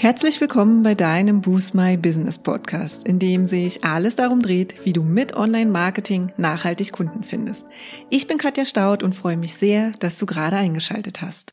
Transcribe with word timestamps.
Herzlich 0.00 0.40
willkommen 0.40 0.84
bei 0.84 0.94
deinem 0.94 1.40
Boost 1.40 1.74
My 1.74 1.96
Business 1.96 2.38
Podcast, 2.38 3.04
in 3.08 3.18
dem 3.18 3.48
sich 3.48 3.82
alles 3.82 4.14
darum 4.14 4.42
dreht, 4.42 4.84
wie 4.84 4.92
du 4.92 5.02
mit 5.02 5.34
Online-Marketing 5.34 6.30
nachhaltig 6.36 6.92
Kunden 6.92 7.24
findest. 7.24 7.66
Ich 8.08 8.28
bin 8.28 8.38
Katja 8.38 8.64
Staud 8.64 9.02
und 9.02 9.16
freue 9.16 9.36
mich 9.36 9.54
sehr, 9.54 9.90
dass 9.98 10.16
du 10.16 10.24
gerade 10.24 10.54
eingeschaltet 10.54 11.20
hast. 11.20 11.52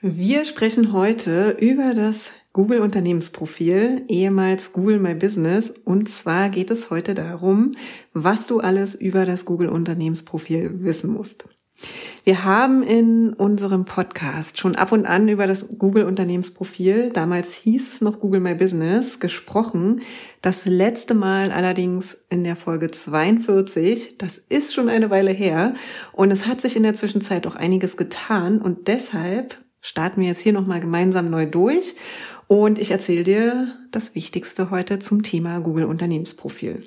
Wir 0.00 0.46
sprechen 0.46 0.94
heute 0.94 1.50
über 1.60 1.92
das 1.92 2.30
Google 2.54 2.80
Unternehmensprofil, 2.80 4.06
ehemals 4.08 4.72
Google 4.72 4.98
My 4.98 5.14
Business. 5.14 5.74
Und 5.84 6.08
zwar 6.08 6.48
geht 6.48 6.70
es 6.70 6.88
heute 6.88 7.12
darum, 7.12 7.72
was 8.14 8.46
du 8.46 8.60
alles 8.60 8.94
über 8.94 9.26
das 9.26 9.44
Google 9.44 9.68
Unternehmensprofil 9.68 10.82
wissen 10.82 11.10
musst. 11.12 11.44
Wir 12.28 12.44
haben 12.44 12.82
in 12.82 13.32
unserem 13.32 13.86
Podcast 13.86 14.58
schon 14.58 14.76
ab 14.76 14.92
und 14.92 15.06
an 15.06 15.28
über 15.28 15.46
das 15.46 15.78
Google 15.78 16.04
Unternehmensprofil, 16.04 17.10
damals 17.10 17.54
hieß 17.54 17.88
es 17.88 18.00
noch 18.02 18.20
Google 18.20 18.40
My 18.40 18.54
Business, 18.54 19.18
gesprochen. 19.18 20.02
Das 20.42 20.66
letzte 20.66 21.14
Mal 21.14 21.50
allerdings 21.50 22.26
in 22.28 22.44
der 22.44 22.54
Folge 22.54 22.90
42. 22.90 24.18
Das 24.18 24.36
ist 24.36 24.74
schon 24.74 24.90
eine 24.90 25.08
Weile 25.08 25.30
her. 25.30 25.74
Und 26.12 26.30
es 26.30 26.46
hat 26.46 26.60
sich 26.60 26.76
in 26.76 26.82
der 26.82 26.92
Zwischenzeit 26.92 27.46
auch 27.46 27.56
einiges 27.56 27.96
getan. 27.96 28.60
Und 28.60 28.88
deshalb 28.88 29.58
starten 29.80 30.20
wir 30.20 30.28
jetzt 30.28 30.42
hier 30.42 30.52
nochmal 30.52 30.80
gemeinsam 30.80 31.30
neu 31.30 31.46
durch. 31.46 31.94
Und 32.46 32.78
ich 32.78 32.90
erzähle 32.90 33.24
dir 33.24 33.72
das 33.90 34.14
Wichtigste 34.14 34.70
heute 34.70 34.98
zum 34.98 35.22
Thema 35.22 35.60
Google 35.60 35.86
Unternehmensprofil. 35.86 36.86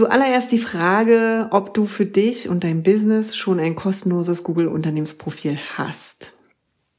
Zuallererst 0.00 0.50
die 0.50 0.58
Frage, 0.58 1.48
ob 1.50 1.74
du 1.74 1.84
für 1.84 2.06
dich 2.06 2.48
und 2.48 2.64
dein 2.64 2.82
Business 2.82 3.36
schon 3.36 3.60
ein 3.60 3.76
kostenloses 3.76 4.44
Google 4.44 4.68
Unternehmensprofil 4.68 5.58
hast. 5.76 6.32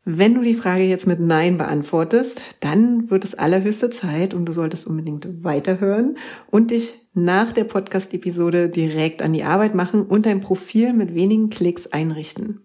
Wenn 0.05 0.35
du 0.35 0.43
die 0.43 0.53
Frage 0.53 0.83
jetzt 0.83 1.07
mit 1.07 1.19
Nein 1.19 1.57
beantwortest, 1.57 2.43
dann 2.59 3.09
wird 3.09 3.23
es 3.23 3.33
allerhöchste 3.33 3.89
Zeit 3.89 4.35
und 4.35 4.45
du 4.45 4.51
solltest 4.51 4.85
unbedingt 4.85 5.43
weiterhören 5.43 6.15
und 6.51 6.69
dich 6.69 6.93
nach 7.15 7.51
der 7.51 7.63
Podcast-Episode 7.63 8.69
direkt 8.69 9.23
an 9.23 9.33
die 9.33 9.45
Arbeit 9.45 9.73
machen 9.73 10.03
und 10.03 10.27
dein 10.27 10.39
Profil 10.39 10.93
mit 10.93 11.15
wenigen 11.15 11.49
Klicks 11.49 11.87
einrichten. 11.87 12.59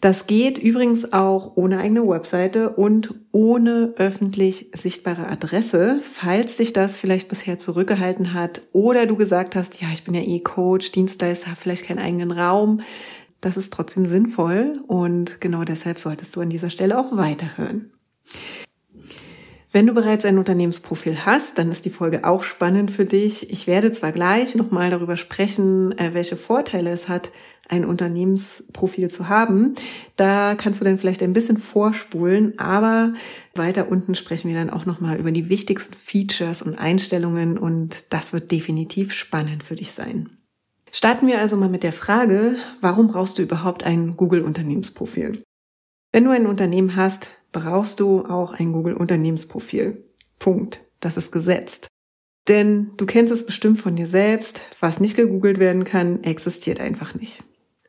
Das 0.00 0.28
geht 0.28 0.58
übrigens 0.58 1.12
auch 1.12 1.56
ohne 1.56 1.78
eigene 1.78 2.06
Webseite 2.06 2.70
und 2.70 3.14
ohne 3.32 3.94
öffentlich 3.96 4.70
sichtbare 4.74 5.26
Adresse, 5.26 6.00
falls 6.14 6.56
dich 6.56 6.72
das 6.72 6.98
vielleicht 6.98 7.28
bisher 7.28 7.58
zurückgehalten 7.58 8.32
hat 8.32 8.62
oder 8.72 9.06
du 9.06 9.16
gesagt 9.16 9.56
hast, 9.56 9.80
ja, 9.80 9.88
ich 9.92 10.04
bin 10.04 10.14
ja 10.14 10.22
eh 10.22 10.38
Coach, 10.38 10.92
Dienstleister, 10.92 11.48
habe 11.48 11.60
vielleicht 11.60 11.84
keinen 11.84 11.98
eigenen 11.98 12.30
Raum. 12.30 12.82
Das 13.40 13.56
ist 13.56 13.72
trotzdem 13.72 14.06
sinnvoll 14.06 14.72
und 14.86 15.40
genau 15.40 15.64
deshalb 15.64 15.98
solltest 15.98 16.34
du 16.36 16.40
an 16.40 16.50
dieser 16.50 16.70
Stelle 16.70 16.98
auch 16.98 17.16
weiterhören. 17.16 17.90
Wenn 19.70 19.86
du 19.86 19.92
bereits 19.92 20.24
ein 20.24 20.38
Unternehmensprofil 20.38 21.26
hast, 21.26 21.58
dann 21.58 21.70
ist 21.70 21.84
die 21.84 21.90
Folge 21.90 22.24
auch 22.24 22.42
spannend 22.42 22.90
für 22.90 23.04
dich. 23.04 23.50
Ich 23.50 23.66
werde 23.66 23.92
zwar 23.92 24.12
gleich 24.12 24.54
nochmal 24.54 24.90
darüber 24.90 25.16
sprechen, 25.16 25.96
äh, 25.98 26.14
welche 26.14 26.36
Vorteile 26.36 26.90
es 26.90 27.08
hat, 27.08 27.30
ein 27.68 27.84
Unternehmensprofil 27.84 29.10
zu 29.10 29.28
haben. 29.28 29.74
Da 30.16 30.54
kannst 30.54 30.80
du 30.80 30.84
dann 30.84 30.98
vielleicht 30.98 31.22
ein 31.22 31.32
bisschen 31.32 31.58
vorspulen, 31.58 32.58
aber 32.58 33.14
weiter 33.54 33.90
unten 33.90 34.14
sprechen 34.14 34.48
wir 34.48 34.56
dann 34.56 34.70
auch 34.70 34.86
nochmal 34.86 35.18
über 35.18 35.32
die 35.32 35.48
wichtigsten 35.48 35.94
Features 35.94 36.62
und 36.62 36.78
Einstellungen 36.78 37.58
und 37.58 38.12
das 38.12 38.32
wird 38.32 38.50
definitiv 38.50 39.12
spannend 39.12 39.62
für 39.62 39.76
dich 39.76 39.92
sein. 39.92 40.30
Starten 40.90 41.26
wir 41.26 41.38
also 41.38 41.56
mal 41.56 41.68
mit 41.68 41.82
der 41.82 41.92
Frage, 41.92 42.56
warum 42.80 43.08
brauchst 43.08 43.38
du 43.38 43.42
überhaupt 43.42 43.84
ein 43.84 44.16
Google-Unternehmensprofil? 44.16 45.40
Wenn 46.12 46.24
du 46.24 46.30
ein 46.30 46.46
Unternehmen 46.46 46.96
hast, 46.96 47.28
brauchst 47.52 48.00
du 48.00 48.24
auch 48.24 48.52
ein 48.52 48.72
Google-Unternehmensprofil. 48.72 50.04
Punkt. 50.38 50.80
Das 51.00 51.16
ist 51.16 51.30
gesetzt. 51.30 51.88
Denn 52.48 52.92
du 52.96 53.04
kennst 53.04 53.32
es 53.32 53.44
bestimmt 53.44 53.78
von 53.78 53.94
dir 53.94 54.06
selbst, 54.06 54.62
was 54.80 55.00
nicht 55.00 55.16
gegoogelt 55.16 55.58
werden 55.58 55.84
kann, 55.84 56.24
existiert 56.24 56.80
einfach 56.80 57.14
nicht. 57.14 57.44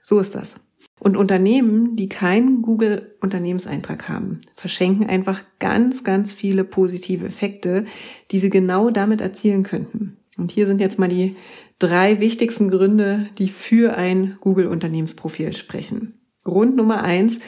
So 0.09 0.19
ist 0.19 0.33
das. 0.33 0.55
Und 0.99 1.15
Unternehmen, 1.15 1.95
die 1.95 2.09
keinen 2.09 2.63
Google-Unternehmenseintrag 2.63 4.09
haben, 4.09 4.39
verschenken 4.55 5.05
einfach 5.05 5.43
ganz, 5.59 6.03
ganz 6.03 6.33
viele 6.33 6.63
positive 6.63 7.27
Effekte, 7.27 7.85
die 8.31 8.39
sie 8.39 8.49
genau 8.49 8.89
damit 8.89 9.21
erzielen 9.21 9.61
könnten. 9.61 10.17
Und 10.35 10.49
hier 10.49 10.65
sind 10.65 10.81
jetzt 10.81 10.97
mal 10.97 11.09
die 11.09 11.35
drei 11.77 12.19
wichtigsten 12.19 12.71
Gründe, 12.71 13.29
die 13.37 13.49
für 13.49 13.97
ein 13.97 14.39
Google-Unternehmensprofil 14.41 15.53
sprechen. 15.53 16.19
Grund 16.43 16.75
Nummer 16.75 17.03
eins 17.03 17.39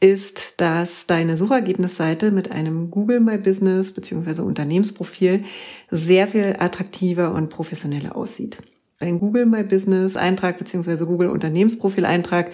ist, 0.00 0.60
dass 0.60 1.06
deine 1.06 1.38
Suchergebnisseite 1.38 2.32
mit 2.32 2.50
einem 2.50 2.90
Google 2.90 3.20
My 3.20 3.38
Business 3.38 3.94
bzw. 3.94 4.42
Unternehmensprofil 4.42 5.42
sehr 5.90 6.28
viel 6.28 6.56
attraktiver 6.58 7.32
und 7.32 7.48
professioneller 7.48 8.14
aussieht. 8.14 8.58
Ein 9.02 9.18
Google 9.18 9.46
My 9.46 9.62
Business 9.62 10.18
Eintrag 10.18 10.58
beziehungsweise 10.58 11.06
Google 11.06 11.30
Unternehmensprofil 11.30 12.04
Eintrag 12.04 12.50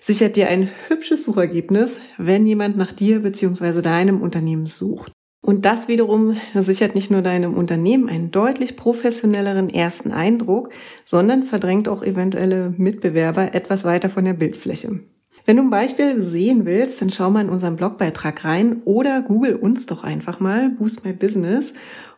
sichert 0.00 0.36
dir 0.36 0.48
ein 0.48 0.70
hübsches 0.88 1.22
Suchergebnis, 1.22 1.98
wenn 2.16 2.46
jemand 2.46 2.78
nach 2.78 2.92
dir 2.92 3.20
beziehungsweise 3.20 3.82
deinem 3.82 4.22
Unternehmen 4.22 4.66
sucht. 4.66 5.12
Und 5.44 5.66
das 5.66 5.88
wiederum 5.88 6.34
sichert 6.54 6.94
nicht 6.94 7.10
nur 7.10 7.20
deinem 7.20 7.52
Unternehmen 7.52 8.08
einen 8.08 8.30
deutlich 8.30 8.74
professionelleren 8.76 9.68
ersten 9.68 10.12
Eindruck, 10.12 10.70
sondern 11.04 11.42
verdrängt 11.42 11.88
auch 11.88 12.02
eventuelle 12.02 12.72
Mitbewerber 12.78 13.54
etwas 13.54 13.84
weiter 13.84 14.08
von 14.08 14.24
der 14.24 14.32
Bildfläche. 14.32 15.00
Wenn 15.44 15.56
du 15.58 15.62
ein 15.64 15.70
Beispiel 15.70 16.22
sehen 16.22 16.64
willst, 16.64 17.02
dann 17.02 17.10
schau 17.10 17.28
mal 17.28 17.44
in 17.44 17.50
unseren 17.50 17.76
Blogbeitrag 17.76 18.46
rein 18.46 18.80
oder 18.86 19.20
google 19.20 19.56
uns 19.56 19.84
doch 19.84 20.04
einfach 20.04 20.40
mal 20.40 20.70
Boost 20.70 21.04
My 21.04 21.12
Business 21.12 21.74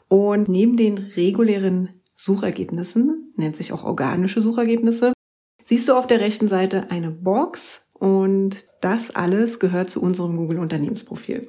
und 0.07 0.49
neben 0.49 0.77
den 0.77 0.99
regulären 1.17 1.89
Suchergebnissen, 2.17 3.33
nennt 3.37 3.57
sich 3.57 3.73
auch 3.73 3.85
organische 3.85 4.41
Suchergebnisse, 4.41 5.13
siehst 5.65 5.89
du 5.89 5.95
auf 5.95 6.07
der 6.07 6.21
rechten 6.21 6.49
Seite 6.49 6.91
eine 6.91 7.11
Box 7.11 7.85
und 7.95 8.57
das 8.81 9.11
alles 9.15 9.61
gehört 9.61 9.89
zu 9.89 10.03
unserem 10.03 10.37
Google 10.37 10.59
Unternehmensprofil. 10.59 11.47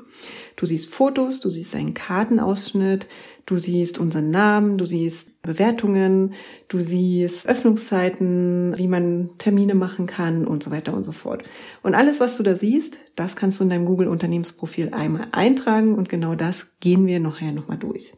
Du 0.55 0.65
siehst 0.65 0.93
Fotos, 0.93 1.41
du 1.41 1.49
siehst 1.49 1.75
einen 1.75 1.93
Kartenausschnitt, 1.93 3.07
du 3.45 3.57
siehst 3.57 3.99
unseren 3.99 4.29
Namen, 4.29 4.77
du 4.77 4.85
siehst 4.85 5.41
Bewertungen, 5.41 6.33
du 6.69 6.79
siehst 6.79 7.45
Öffnungszeiten, 7.45 8.77
wie 8.77 8.87
man 8.87 9.31
Termine 9.37 9.75
machen 9.75 10.05
kann 10.05 10.47
und 10.47 10.63
so 10.63 10.71
weiter 10.71 10.93
und 10.93 11.03
so 11.03 11.11
fort. 11.11 11.43
Und 11.83 11.93
alles, 11.93 12.19
was 12.21 12.37
du 12.37 12.43
da 12.43 12.55
siehst, 12.55 12.99
das 13.15 13.35
kannst 13.35 13.59
du 13.59 13.65
in 13.65 13.69
deinem 13.69 13.85
Google 13.85 14.07
Unternehmensprofil 14.07 14.93
einmal 14.93 15.27
eintragen 15.33 15.95
und 15.95 16.07
genau 16.07 16.35
das 16.35 16.79
gehen 16.79 17.05
wir 17.05 17.19
nachher 17.19 17.51
nochmal 17.51 17.77
durch. 17.77 18.13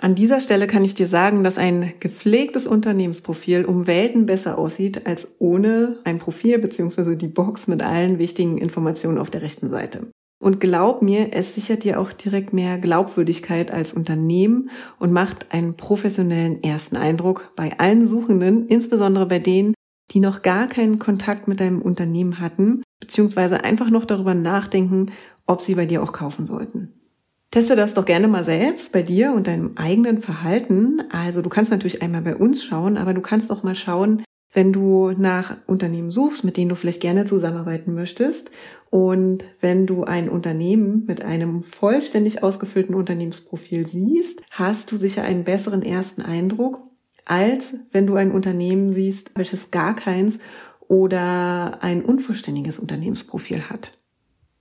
An 0.00 0.14
dieser 0.14 0.40
Stelle 0.40 0.68
kann 0.68 0.84
ich 0.84 0.94
dir 0.94 1.08
sagen, 1.08 1.42
dass 1.42 1.58
ein 1.58 1.94
gepflegtes 1.98 2.68
Unternehmensprofil 2.68 3.64
um 3.64 3.88
Welten 3.88 4.26
besser 4.26 4.56
aussieht 4.56 5.06
als 5.08 5.34
ohne 5.40 5.98
ein 6.04 6.18
Profil 6.18 6.60
bzw. 6.60 7.16
die 7.16 7.26
Box 7.26 7.66
mit 7.66 7.82
allen 7.82 8.20
wichtigen 8.20 8.58
Informationen 8.58 9.18
auf 9.18 9.28
der 9.28 9.42
rechten 9.42 9.70
Seite. 9.70 10.06
Und 10.40 10.60
glaub 10.60 11.02
mir, 11.02 11.30
es 11.32 11.56
sichert 11.56 11.82
dir 11.82 11.98
auch 11.98 12.12
direkt 12.12 12.52
mehr 12.52 12.78
Glaubwürdigkeit 12.78 13.72
als 13.72 13.92
Unternehmen 13.92 14.70
und 15.00 15.10
macht 15.12 15.52
einen 15.52 15.76
professionellen 15.76 16.62
ersten 16.62 16.96
Eindruck 16.96 17.50
bei 17.56 17.76
allen 17.80 18.06
Suchenden, 18.06 18.68
insbesondere 18.68 19.26
bei 19.26 19.40
denen, 19.40 19.74
die 20.12 20.20
noch 20.20 20.42
gar 20.42 20.68
keinen 20.68 21.00
Kontakt 21.00 21.48
mit 21.48 21.58
deinem 21.58 21.82
Unternehmen 21.82 22.38
hatten, 22.38 22.84
beziehungsweise 23.00 23.64
einfach 23.64 23.90
noch 23.90 24.04
darüber 24.04 24.34
nachdenken, 24.34 25.10
ob 25.44 25.60
sie 25.60 25.74
bei 25.74 25.86
dir 25.86 26.04
auch 26.04 26.12
kaufen 26.12 26.46
sollten. 26.46 26.97
Teste 27.50 27.76
das 27.76 27.94
doch 27.94 28.04
gerne 28.04 28.28
mal 28.28 28.44
selbst 28.44 28.92
bei 28.92 29.02
dir 29.02 29.32
und 29.32 29.46
deinem 29.46 29.72
eigenen 29.76 30.20
Verhalten. 30.20 31.02
Also 31.10 31.40
du 31.40 31.48
kannst 31.48 31.70
natürlich 31.70 32.02
einmal 32.02 32.22
bei 32.22 32.36
uns 32.36 32.62
schauen, 32.62 32.98
aber 32.98 33.14
du 33.14 33.22
kannst 33.22 33.50
auch 33.50 33.62
mal 33.62 33.74
schauen, 33.74 34.22
wenn 34.52 34.72
du 34.72 35.12
nach 35.12 35.56
Unternehmen 35.66 36.10
suchst, 36.10 36.44
mit 36.44 36.56
denen 36.56 36.68
du 36.68 36.74
vielleicht 36.74 37.00
gerne 37.00 37.24
zusammenarbeiten 37.24 37.94
möchtest. 37.94 38.50
Und 38.90 39.44
wenn 39.60 39.86
du 39.86 40.04
ein 40.04 40.28
Unternehmen 40.28 41.04
mit 41.06 41.22
einem 41.22 41.62
vollständig 41.62 42.42
ausgefüllten 42.42 42.94
Unternehmensprofil 42.94 43.86
siehst, 43.86 44.42
hast 44.50 44.92
du 44.92 44.96
sicher 44.96 45.22
einen 45.22 45.44
besseren 45.44 45.82
ersten 45.82 46.22
Eindruck, 46.22 46.80
als 47.24 47.74
wenn 47.92 48.06
du 48.06 48.16
ein 48.16 48.30
Unternehmen 48.30 48.92
siehst, 48.92 49.32
welches 49.36 49.70
gar 49.70 49.94
keins 49.94 50.38
oder 50.86 51.82
ein 51.82 52.02
unvollständiges 52.02 52.78
Unternehmensprofil 52.78 53.68
hat. 53.68 53.97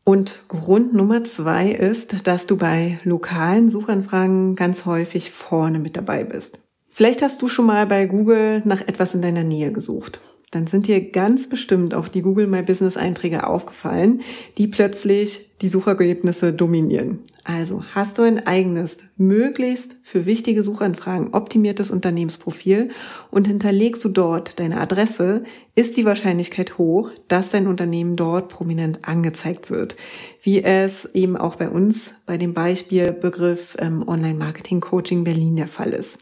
Und 0.08 0.48
Grund 0.48 0.94
Nummer 0.94 1.26
zwei 1.26 1.70
ist, 1.70 2.28
dass 2.28 2.48
du 2.48 2.56
bei 2.56 2.98
lokalen 3.04 3.70
Suchanfragen 3.70 4.56
ganz 4.56 4.86
häufig 4.86 5.32
vorne 5.32 5.80
mit 5.80 5.98
dabei 5.98 6.24
bist. 6.24 6.60
Vielleicht 6.90 7.22
hast 7.22 7.42
du 7.42 7.50
schon 7.50 7.66
mal 7.66 7.86
bei 7.88 8.06
Google 8.06 8.62
nach 8.64 8.80
etwas 8.80 9.14
in 9.16 9.22
deiner 9.22 9.44
Nähe 9.44 9.74
gesucht. 9.74 10.22
Dann 10.52 10.66
sind 10.66 10.88
dir 10.88 11.02
ganz 11.12 11.50
bestimmt 11.50 11.94
auch 11.94 12.08
die 12.08 12.22
Google 12.22 12.48
My 12.48 12.62
Business 12.62 12.96
Einträge 12.96 13.46
aufgefallen, 13.46 14.22
die 14.58 14.68
plötzlich 14.68 15.50
die 15.62 15.68
Suchergebnisse 15.68 16.54
dominieren. 16.54 17.20
Also 17.44 17.84
hast 17.94 18.18
du 18.18 18.22
ein 18.22 18.46
eigenes, 18.48 18.98
möglichst 19.18 19.96
für 20.04 20.26
wichtige 20.26 20.64
Suchanfragen 20.64 21.34
optimiertes 21.34 21.92
Unternehmensprofil 21.92 22.92
und 23.30 23.48
hinterlegst 23.48 24.06
du 24.06 24.10
dort 24.10 24.60
deine 24.60 24.80
Adresse, 24.80 25.44
ist 25.76 25.98
die 25.98 26.06
Wahrscheinlichkeit 26.06 26.78
hoch, 26.78 27.12
dass 27.28 27.50
dein 27.50 27.68
Unternehmen 27.68 28.16
dort 28.16 28.48
prominent 28.48 29.06
angezeigt 29.06 29.70
wird. 29.70 29.98
Wie 30.42 30.64
es 30.64 31.10
eben 31.14 31.36
auch 31.36 31.58
bei 31.58 31.70
uns 31.70 32.14
bei 32.26 32.38
dem 32.38 32.54
Beispielbegriff 32.54 33.76
ähm, 33.80 34.08
Online-Marketing-Coaching 34.08 35.26
Berlin 35.26 35.58
der 35.58 35.68
Fall 35.68 35.90
ist. 35.90 36.20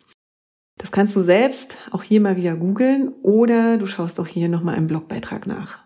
Das 0.78 0.92
kannst 0.92 1.16
du 1.16 1.22
selbst 1.22 1.78
auch 1.92 2.04
hier 2.04 2.22
mal 2.22 2.36
wieder 2.36 2.56
googeln 2.56 3.14
oder 3.22 3.78
du 3.78 3.86
schaust 3.86 4.20
auch 4.20 4.28
hier 4.28 4.50
nochmal 4.50 4.78
im 4.78 4.88
Blogbeitrag 4.88 5.48
nach. 5.48 5.86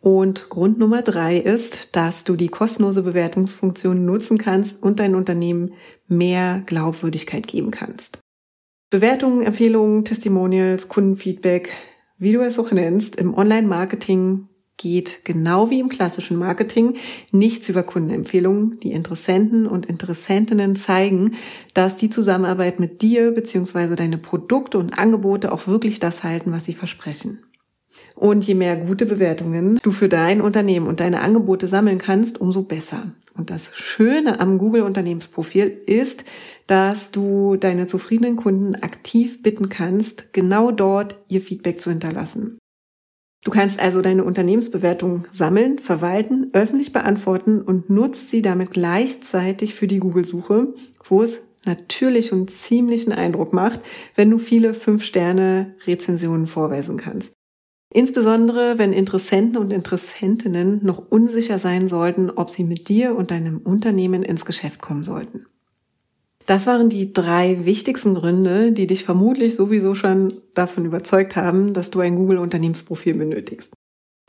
Und 0.00 0.48
Grund 0.48 0.78
Nummer 0.78 1.02
drei 1.02 1.38
ist, 1.38 1.96
dass 1.96 2.24
du 2.24 2.36
die 2.36 2.48
kostenlose 2.48 3.02
Bewertungsfunktion 3.02 4.04
nutzen 4.04 4.38
kannst 4.38 4.82
und 4.82 5.00
dein 5.00 5.14
Unternehmen 5.14 5.72
mehr 6.06 6.62
Glaubwürdigkeit 6.66 7.46
geben 7.48 7.70
kannst. 7.70 8.20
Bewertungen, 8.90 9.42
Empfehlungen, 9.42 10.04
Testimonials, 10.04 10.88
Kundenfeedback, 10.88 11.72
wie 12.16 12.32
du 12.32 12.40
es 12.40 12.58
auch 12.58 12.70
nennst, 12.70 13.16
im 13.16 13.34
Online-Marketing 13.34 14.48
geht 14.78 15.24
genau 15.24 15.68
wie 15.68 15.80
im 15.80 15.90
klassischen 15.90 16.38
Marketing 16.38 16.96
nichts 17.30 17.68
über 17.68 17.82
Kundenempfehlungen. 17.82 18.80
Die 18.80 18.92
Interessenten 18.92 19.66
und 19.66 19.84
Interessentinnen 19.84 20.76
zeigen, 20.76 21.34
dass 21.74 21.96
die 21.96 22.08
Zusammenarbeit 22.08 22.80
mit 22.80 23.02
dir 23.02 23.32
bzw. 23.32 23.94
deine 23.96 24.16
Produkte 24.16 24.78
und 24.78 24.98
Angebote 24.98 25.52
auch 25.52 25.66
wirklich 25.66 26.00
das 26.00 26.24
halten, 26.24 26.52
was 26.52 26.64
sie 26.64 26.74
versprechen. 26.74 27.40
Und 28.14 28.46
je 28.46 28.54
mehr 28.54 28.76
gute 28.76 29.06
Bewertungen 29.06 29.78
du 29.82 29.92
für 29.92 30.08
dein 30.08 30.40
Unternehmen 30.40 30.86
und 30.86 31.00
deine 31.00 31.20
Angebote 31.20 31.68
sammeln 31.68 31.98
kannst, 31.98 32.40
umso 32.40 32.62
besser. 32.62 33.12
Und 33.36 33.50
das 33.50 33.76
Schöne 33.76 34.40
am 34.40 34.58
Google 34.58 34.82
Unternehmensprofil 34.82 35.82
ist, 35.86 36.24
dass 36.66 37.12
du 37.12 37.56
deine 37.56 37.86
zufriedenen 37.86 38.36
Kunden 38.36 38.74
aktiv 38.74 39.42
bitten 39.42 39.68
kannst, 39.68 40.32
genau 40.32 40.72
dort 40.72 41.18
ihr 41.28 41.40
Feedback 41.40 41.80
zu 41.80 41.90
hinterlassen. 41.90 42.58
Du 43.48 43.54
kannst 43.54 43.80
also 43.80 44.02
deine 44.02 44.24
Unternehmensbewertung 44.24 45.24
sammeln, 45.32 45.78
verwalten, 45.78 46.50
öffentlich 46.52 46.92
beantworten 46.92 47.62
und 47.62 47.88
nutzt 47.88 48.30
sie 48.30 48.42
damit 48.42 48.72
gleichzeitig 48.72 49.74
für 49.74 49.86
die 49.86 50.00
Google-Suche, 50.00 50.74
wo 51.08 51.22
es 51.22 51.40
natürlich 51.64 52.30
und 52.30 52.50
ziemlichen 52.50 53.10
Eindruck 53.10 53.54
macht, 53.54 53.80
wenn 54.14 54.28
du 54.28 54.36
viele 54.36 54.72
5-Sterne-Rezensionen 54.72 56.46
vorweisen 56.46 56.98
kannst. 56.98 57.32
Insbesondere, 57.90 58.76
wenn 58.76 58.92
Interessenten 58.92 59.56
und 59.56 59.72
Interessentinnen 59.72 60.84
noch 60.84 61.10
unsicher 61.10 61.58
sein 61.58 61.88
sollten, 61.88 62.28
ob 62.28 62.50
sie 62.50 62.64
mit 62.64 62.90
dir 62.90 63.16
und 63.16 63.30
deinem 63.30 63.62
Unternehmen 63.62 64.24
ins 64.24 64.44
Geschäft 64.44 64.82
kommen 64.82 65.04
sollten. 65.04 65.46
Das 66.48 66.66
waren 66.66 66.88
die 66.88 67.12
drei 67.12 67.66
wichtigsten 67.66 68.14
Gründe, 68.14 68.72
die 68.72 68.86
dich 68.86 69.04
vermutlich 69.04 69.54
sowieso 69.54 69.94
schon 69.94 70.32
davon 70.54 70.86
überzeugt 70.86 71.36
haben, 71.36 71.74
dass 71.74 71.90
du 71.90 72.00
ein 72.00 72.16
Google-Unternehmensprofil 72.16 73.18
benötigst. 73.18 73.74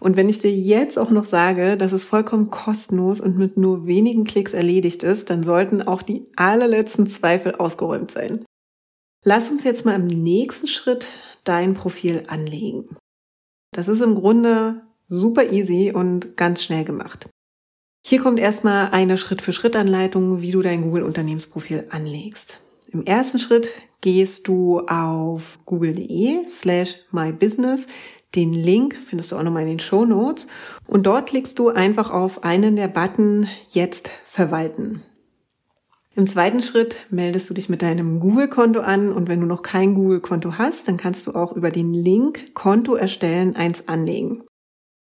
Und 0.01 0.17
wenn 0.17 0.27
ich 0.27 0.39
dir 0.39 0.51
jetzt 0.51 0.99
auch 0.99 1.11
noch 1.11 1.23
sage, 1.23 1.77
dass 1.77 1.93
es 1.93 2.03
vollkommen 2.03 2.49
kostenlos 2.49 3.21
und 3.21 3.37
mit 3.37 3.55
nur 3.55 3.87
wenigen 3.87 4.25
Klicks 4.25 4.53
erledigt 4.53 5.01
ist, 5.01 5.29
dann 5.29 5.43
sollten 5.43 5.81
auch 5.81 6.01
die 6.01 6.25
allerletzten 6.35 7.07
Zweifel 7.07 7.55
ausgeräumt 7.55 8.11
sein. 8.11 8.43
Lass 9.23 9.49
uns 9.49 9.63
jetzt 9.63 9.85
mal 9.85 9.95
im 9.95 10.07
nächsten 10.07 10.67
Schritt 10.67 11.07
dein 11.45 11.73
Profil 11.73 12.23
anlegen. 12.27 12.97
Das 13.71 13.87
ist 13.87 14.01
im 14.01 14.15
Grunde 14.15 14.81
super 15.07 15.53
easy 15.53 15.93
und 15.95 16.35
ganz 16.35 16.63
schnell 16.63 16.83
gemacht. 16.83 17.29
Hier 18.09 18.19
kommt 18.19 18.39
erstmal 18.39 18.89
eine 18.89 19.17
Schritt-für-Schritt-Anleitung, 19.17 20.41
wie 20.41 20.49
du 20.49 20.63
dein 20.63 20.81
Google-Unternehmensprofil 20.81 21.85
anlegst. 21.91 22.59
Im 22.91 23.05
ersten 23.05 23.37
Schritt 23.37 23.69
gehst 24.01 24.47
du 24.47 24.79
auf 24.79 25.59
google.de 25.65 26.39
slash 26.49 26.95
mybusiness. 27.11 27.85
Den 28.33 28.51
Link 28.51 28.97
findest 29.05 29.31
du 29.31 29.35
auch 29.35 29.43
nochmal 29.43 29.61
in 29.61 29.69
den 29.69 29.79
Show 29.79 30.05
Notes. 30.05 30.47
Und 30.87 31.05
dort 31.05 31.29
klickst 31.29 31.59
du 31.59 31.69
einfach 31.69 32.09
auf 32.09 32.43
einen 32.43 32.75
der 32.75 32.87
Button 32.87 33.47
Jetzt 33.67 34.09
verwalten. 34.25 35.03
Im 36.15 36.25
zweiten 36.25 36.63
Schritt 36.63 36.95
meldest 37.11 37.47
du 37.51 37.53
dich 37.53 37.69
mit 37.69 37.83
deinem 37.83 38.19
Google-Konto 38.19 38.79
an 38.79 39.13
und 39.13 39.29
wenn 39.29 39.39
du 39.39 39.45
noch 39.45 39.61
kein 39.61 39.93
Google-Konto 39.93 40.57
hast, 40.57 40.87
dann 40.87 40.97
kannst 40.97 41.27
du 41.27 41.33
auch 41.33 41.51
über 41.51 41.69
den 41.69 41.93
Link 41.93 42.55
Konto 42.55 42.95
erstellen 42.95 43.55
eins 43.55 43.87
anlegen. 43.87 44.45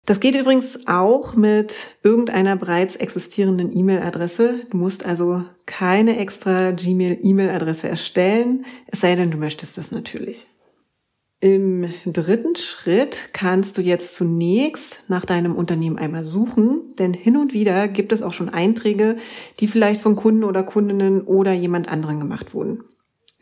Das 0.06 0.20
geht 0.20 0.36
übrigens 0.36 0.88
auch 0.88 1.34
mit 1.36 1.96
irgendeiner 2.04 2.56
bereits 2.56 2.96
existierenden 2.96 3.76
E-Mail-Adresse. 3.76 4.68
Du 4.70 4.78
musst 4.78 5.04
also 5.04 5.44
keine 5.66 6.20
extra 6.20 6.72
Gmail-E-Mail-Adresse 6.72 7.90
erstellen, 7.90 8.66
es 8.86 9.02
sei 9.02 9.16
denn, 9.16 9.32
du 9.32 9.38
möchtest 9.38 9.80
das 9.80 9.92
natürlich. 9.92 10.46
Im 11.40 11.92
dritten 12.06 12.56
Schritt 12.56 13.30
kannst 13.34 13.78
du 13.78 13.82
jetzt 13.82 14.16
zunächst 14.16 15.04
nach 15.08 15.26
deinem 15.26 15.56
Unternehmen 15.56 15.98
einmal 15.98 16.24
suchen, 16.24 16.96
denn 16.98 17.14
hin 17.14 17.36
und 17.36 17.54
wieder 17.54 17.88
gibt 17.88 18.12
es 18.12 18.22
auch 18.22 18.34
schon 18.34 18.50
Einträge, 18.50 19.18
die 19.60 19.68
vielleicht 19.68 20.02
von 20.02 20.16
Kunden 20.16 20.44
oder 20.44 20.64
Kundinnen 20.64 21.22
oder 21.22 21.52
jemand 21.52 21.90
anderen 21.90 22.20
gemacht 22.20 22.54
wurden. 22.54 22.84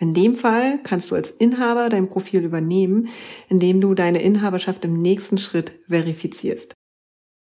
In 0.03 0.13
dem 0.13 0.35
Fall 0.35 0.79
kannst 0.83 1.09
du 1.09 1.15
als 1.15 1.31
Inhaber 1.31 1.87
dein 1.87 2.09
Profil 2.09 2.43
übernehmen, 2.43 3.07
indem 3.47 3.79
du 3.79 3.93
deine 3.93 4.21
Inhaberschaft 4.21 4.83
im 4.83 5.01
nächsten 5.01 5.37
Schritt 5.37 5.71
verifizierst. 5.87 6.73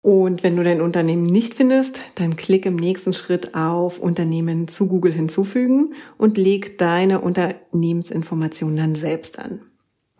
Und 0.04 0.44
wenn 0.44 0.56
du 0.56 0.64
dein 0.64 0.80
Unternehmen 0.80 1.26
nicht 1.26 1.56
findest, 1.56 2.00
dann 2.14 2.36
klick 2.36 2.68
im 2.68 2.76
nächsten 2.76 3.14
Schritt 3.14 3.56
auf 3.56 3.98
Unternehmen 3.98 4.68
zu 4.68 4.88
Google 4.88 5.14
hinzufügen 5.14 5.96
und 6.20 6.38
leg 6.38 6.78
deine 6.78 7.22
Unternehmensinformationen 7.22 8.78
dann 8.78 8.94
selbst 8.94 9.40
an. 9.40 9.62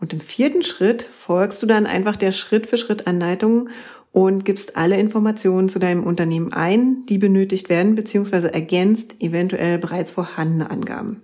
Und 0.00 0.12
im 0.12 0.18
vierten 0.18 0.64
Schritt 0.64 1.02
folgst 1.02 1.62
du 1.62 1.68
dann 1.68 1.86
einfach 1.86 2.16
der 2.16 2.32
Schritt-für-Schritt-Anleitung 2.32 3.68
und 4.10 4.44
gibst 4.44 4.76
alle 4.76 4.98
Informationen 4.98 5.68
zu 5.68 5.78
deinem 5.78 6.02
Unternehmen 6.02 6.52
ein, 6.52 7.06
die 7.08 7.18
benötigt 7.18 7.68
werden, 7.68 7.94
beziehungsweise 7.94 8.52
ergänzt 8.52 9.22
eventuell 9.22 9.78
bereits 9.78 10.10
vorhandene 10.10 10.68
Angaben. 10.68 11.22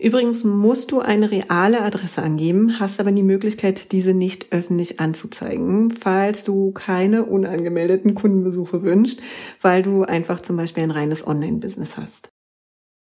Übrigens 0.00 0.44
musst 0.44 0.92
du 0.92 1.00
eine 1.00 1.32
reale 1.32 1.80
Adresse 1.80 2.22
angeben, 2.22 2.78
hast 2.78 3.00
aber 3.00 3.10
die 3.10 3.24
Möglichkeit, 3.24 3.90
diese 3.90 4.14
nicht 4.14 4.52
öffentlich 4.52 5.00
anzuzeigen, 5.00 5.90
falls 5.90 6.44
du 6.44 6.70
keine 6.70 7.24
unangemeldeten 7.24 8.14
Kundenbesuche 8.14 8.82
wünschst, 8.82 9.20
weil 9.60 9.82
du 9.82 10.04
einfach 10.04 10.40
zum 10.40 10.56
Beispiel 10.56 10.84
ein 10.84 10.92
reines 10.92 11.26
Online-Business 11.26 11.96
hast. 11.96 12.30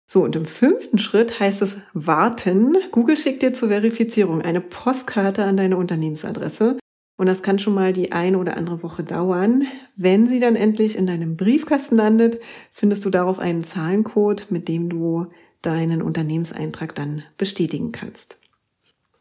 So, 0.05 0.25
und 0.25 0.35
im 0.35 0.43
fünften 0.43 0.97
Schritt 0.97 1.39
heißt 1.39 1.61
es 1.61 1.77
warten. 1.93 2.75
Google 2.91 3.15
schickt 3.15 3.41
dir 3.41 3.53
zur 3.53 3.69
Verifizierung 3.69 4.41
eine 4.41 4.59
Postkarte 4.59 5.45
an 5.45 5.55
deine 5.55 5.77
Unternehmensadresse. 5.77 6.77
Und 7.17 7.27
das 7.27 7.41
kann 7.41 7.59
schon 7.59 7.75
mal 7.75 7.93
die 7.93 8.11
eine 8.11 8.37
oder 8.37 8.57
andere 8.57 8.83
Woche 8.83 9.03
dauern. 9.03 9.63
Wenn 9.95 10.27
sie 10.27 10.41
dann 10.41 10.57
endlich 10.57 10.97
in 10.97 11.07
deinem 11.07 11.37
Briefkasten 11.37 11.95
landet, 11.95 12.41
findest 12.71 13.05
du 13.05 13.09
darauf 13.09 13.39
einen 13.39 13.63
Zahlencode, 13.63 14.47
mit 14.49 14.67
dem 14.67 14.89
du 14.89 15.27
deinen 15.61 16.01
Unternehmenseintrag 16.01 16.95
dann 16.95 17.23
bestätigen 17.37 17.91
kannst. 17.91 18.37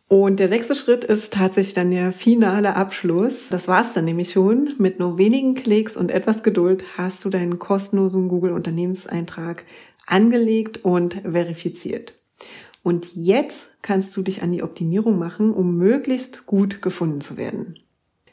Und 0.08 0.40
der 0.40 0.48
sechste 0.48 0.74
Schritt 0.74 1.04
ist 1.04 1.32
tatsächlich 1.32 1.74
dann 1.74 1.92
der 1.92 2.10
finale 2.10 2.74
Abschluss. 2.74 3.48
Das 3.48 3.68
war's 3.68 3.94
dann 3.94 4.06
nämlich 4.06 4.32
schon. 4.32 4.74
Mit 4.78 4.98
nur 4.98 5.18
wenigen 5.18 5.54
Klicks 5.54 5.96
und 5.96 6.10
etwas 6.10 6.42
Geduld 6.42 6.84
hast 6.96 7.24
du 7.24 7.30
deinen 7.30 7.60
kostenlosen 7.60 8.28
Google 8.28 8.50
Unternehmenseintrag 8.50 9.64
angelegt 10.08 10.84
und 10.84 11.14
verifiziert. 11.22 12.14
Und 12.82 13.14
jetzt 13.14 13.68
kannst 13.82 14.16
du 14.16 14.22
dich 14.22 14.42
an 14.42 14.50
die 14.50 14.64
Optimierung 14.64 15.16
machen, 15.16 15.52
um 15.52 15.76
möglichst 15.76 16.44
gut 16.46 16.82
gefunden 16.82 17.20
zu 17.20 17.36
werden. 17.36 17.78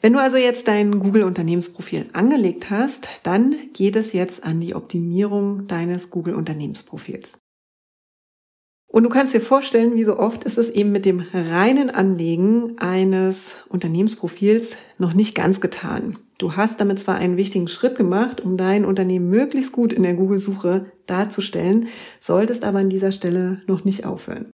Wenn 0.00 0.12
du 0.12 0.20
also 0.20 0.36
jetzt 0.36 0.66
dein 0.66 0.98
Google 0.98 1.24
Unternehmensprofil 1.24 2.06
angelegt 2.12 2.70
hast, 2.70 3.08
dann 3.22 3.54
geht 3.72 3.94
es 3.94 4.12
jetzt 4.12 4.42
an 4.42 4.60
die 4.60 4.74
Optimierung 4.74 5.68
deines 5.68 6.10
Google 6.10 6.34
Unternehmensprofils. 6.34 7.38
Und 8.90 9.02
du 9.02 9.10
kannst 9.10 9.34
dir 9.34 9.40
vorstellen, 9.42 9.94
wie 9.96 10.04
so 10.04 10.18
oft 10.18 10.44
ist 10.44 10.56
es 10.56 10.70
eben 10.70 10.92
mit 10.92 11.04
dem 11.04 11.22
reinen 11.32 11.90
Anlegen 11.90 12.78
eines 12.78 13.54
Unternehmensprofils 13.68 14.76
noch 14.96 15.12
nicht 15.12 15.34
ganz 15.34 15.60
getan. 15.60 16.18
Du 16.38 16.56
hast 16.56 16.80
damit 16.80 16.98
zwar 16.98 17.16
einen 17.16 17.36
wichtigen 17.36 17.68
Schritt 17.68 17.96
gemacht, 17.96 18.40
um 18.40 18.56
dein 18.56 18.84
Unternehmen 18.84 19.28
möglichst 19.28 19.72
gut 19.72 19.92
in 19.92 20.04
der 20.04 20.14
Google-Suche 20.14 20.86
darzustellen, 21.06 21.88
solltest 22.20 22.64
aber 22.64 22.78
an 22.78 22.88
dieser 22.88 23.12
Stelle 23.12 23.60
noch 23.66 23.84
nicht 23.84 24.06
aufhören. 24.06 24.50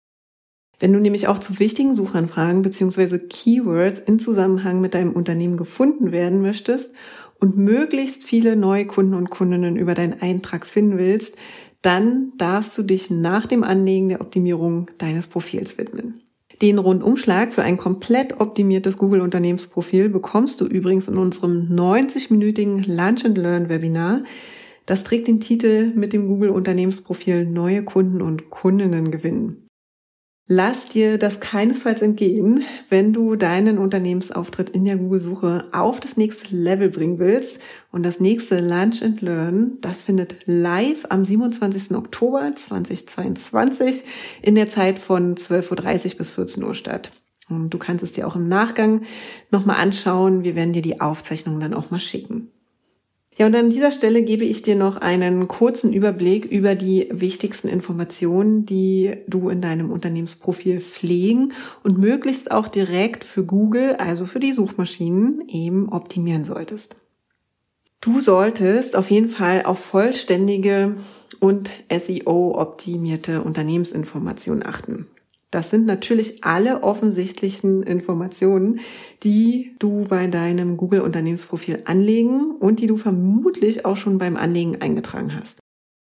Wenn 0.78 0.92
du 0.92 0.98
nämlich 0.98 1.28
auch 1.28 1.38
zu 1.38 1.60
wichtigen 1.60 1.94
Suchanfragen 1.94 2.62
bzw. 2.62 3.18
Keywords 3.18 4.00
in 4.00 4.18
Zusammenhang 4.18 4.80
mit 4.80 4.94
deinem 4.94 5.12
Unternehmen 5.12 5.56
gefunden 5.56 6.10
werden 6.10 6.40
möchtest 6.40 6.94
und 7.38 7.56
möglichst 7.56 8.24
viele 8.24 8.54
neue 8.54 8.86
Kunden 8.86 9.14
und 9.14 9.28
Kundinnen 9.28 9.76
über 9.76 9.94
deinen 9.94 10.22
Eintrag 10.22 10.64
finden 10.64 10.98
willst, 10.98 11.36
dann 11.82 12.32
darfst 12.38 12.78
du 12.78 12.82
dich 12.82 13.10
nach 13.10 13.46
dem 13.46 13.64
Anlegen 13.64 14.08
der 14.08 14.20
Optimierung 14.20 14.90
deines 14.98 15.26
Profils 15.26 15.78
widmen. 15.78 16.20
Den 16.62 16.78
Rundumschlag 16.78 17.52
für 17.52 17.64
ein 17.64 17.76
komplett 17.76 18.40
optimiertes 18.40 18.96
Google-Unternehmensprofil 18.96 20.08
bekommst 20.08 20.60
du 20.60 20.66
übrigens 20.66 21.08
in 21.08 21.18
unserem 21.18 21.68
90-minütigen 21.72 22.86
Lunch 22.86 23.24
and 23.24 23.36
Learn 23.36 23.68
Webinar. 23.68 24.22
Das 24.86 25.02
trägt 25.02 25.26
den 25.26 25.40
Titel 25.40 25.92
mit 25.96 26.12
dem 26.12 26.28
Google-Unternehmensprofil 26.28 27.46
Neue 27.46 27.82
Kunden 27.82 28.22
und 28.22 28.50
Kundinnen 28.50 29.10
gewinnen. 29.10 29.61
Lass 30.48 30.88
dir 30.88 31.18
das 31.18 31.38
keinesfalls 31.38 32.02
entgehen, 32.02 32.64
wenn 32.88 33.12
du 33.12 33.36
deinen 33.36 33.78
Unternehmensauftritt 33.78 34.70
in 34.70 34.84
der 34.84 34.96
Google-Suche 34.96 35.66
auf 35.70 36.00
das 36.00 36.16
nächste 36.16 36.56
Level 36.56 36.90
bringen 36.90 37.20
willst. 37.20 37.60
Und 37.92 38.02
das 38.02 38.18
nächste 38.18 38.58
Lunch 38.58 39.02
and 39.02 39.20
Learn, 39.20 39.78
das 39.80 40.02
findet 40.02 40.36
live 40.46 41.06
am 41.10 41.24
27. 41.24 41.96
Oktober 41.96 42.52
2022 42.56 44.02
in 44.42 44.56
der 44.56 44.68
Zeit 44.68 44.98
von 44.98 45.36
12.30 45.36 46.12
Uhr 46.12 46.18
bis 46.18 46.30
14 46.32 46.64
Uhr 46.64 46.74
statt. 46.74 47.12
Und 47.48 47.70
du 47.70 47.78
kannst 47.78 48.02
es 48.02 48.12
dir 48.12 48.26
auch 48.26 48.34
im 48.34 48.48
Nachgang 48.48 49.02
nochmal 49.52 49.76
anschauen. 49.76 50.42
Wir 50.42 50.56
werden 50.56 50.72
dir 50.72 50.82
die 50.82 51.00
Aufzeichnung 51.00 51.60
dann 51.60 51.74
auch 51.74 51.92
mal 51.92 52.00
schicken. 52.00 52.50
Ja, 53.38 53.46
und 53.46 53.54
an 53.54 53.70
dieser 53.70 53.92
Stelle 53.92 54.22
gebe 54.22 54.44
ich 54.44 54.60
dir 54.60 54.76
noch 54.76 54.98
einen 54.98 55.48
kurzen 55.48 55.92
Überblick 55.92 56.44
über 56.44 56.74
die 56.74 57.08
wichtigsten 57.10 57.68
Informationen, 57.68 58.66
die 58.66 59.16
du 59.26 59.48
in 59.48 59.62
deinem 59.62 59.90
Unternehmensprofil 59.90 60.80
pflegen 60.80 61.54
und 61.82 61.96
möglichst 61.96 62.50
auch 62.50 62.68
direkt 62.68 63.24
für 63.24 63.44
Google, 63.44 63.96
also 63.96 64.26
für 64.26 64.40
die 64.40 64.52
Suchmaschinen, 64.52 65.44
eben 65.48 65.88
optimieren 65.88 66.44
solltest. 66.44 66.96
Du 68.02 68.20
solltest 68.20 68.96
auf 68.96 69.10
jeden 69.10 69.28
Fall 69.28 69.62
auf 69.62 69.78
vollständige 69.78 70.96
und 71.40 71.70
SEO-optimierte 71.90 73.42
Unternehmensinformationen 73.42 74.66
achten. 74.66 75.06
Das 75.52 75.68
sind 75.68 75.84
natürlich 75.84 76.44
alle 76.44 76.82
offensichtlichen 76.82 77.82
Informationen, 77.82 78.80
die 79.22 79.76
du 79.78 80.04
bei 80.08 80.26
deinem 80.26 80.78
Google 80.78 81.02
Unternehmensprofil 81.02 81.82
anlegen 81.84 82.56
und 82.58 82.80
die 82.80 82.86
du 82.86 82.96
vermutlich 82.96 83.84
auch 83.84 83.96
schon 83.96 84.16
beim 84.16 84.38
Anlegen 84.38 84.80
eingetragen 84.80 85.34
hast. 85.38 85.60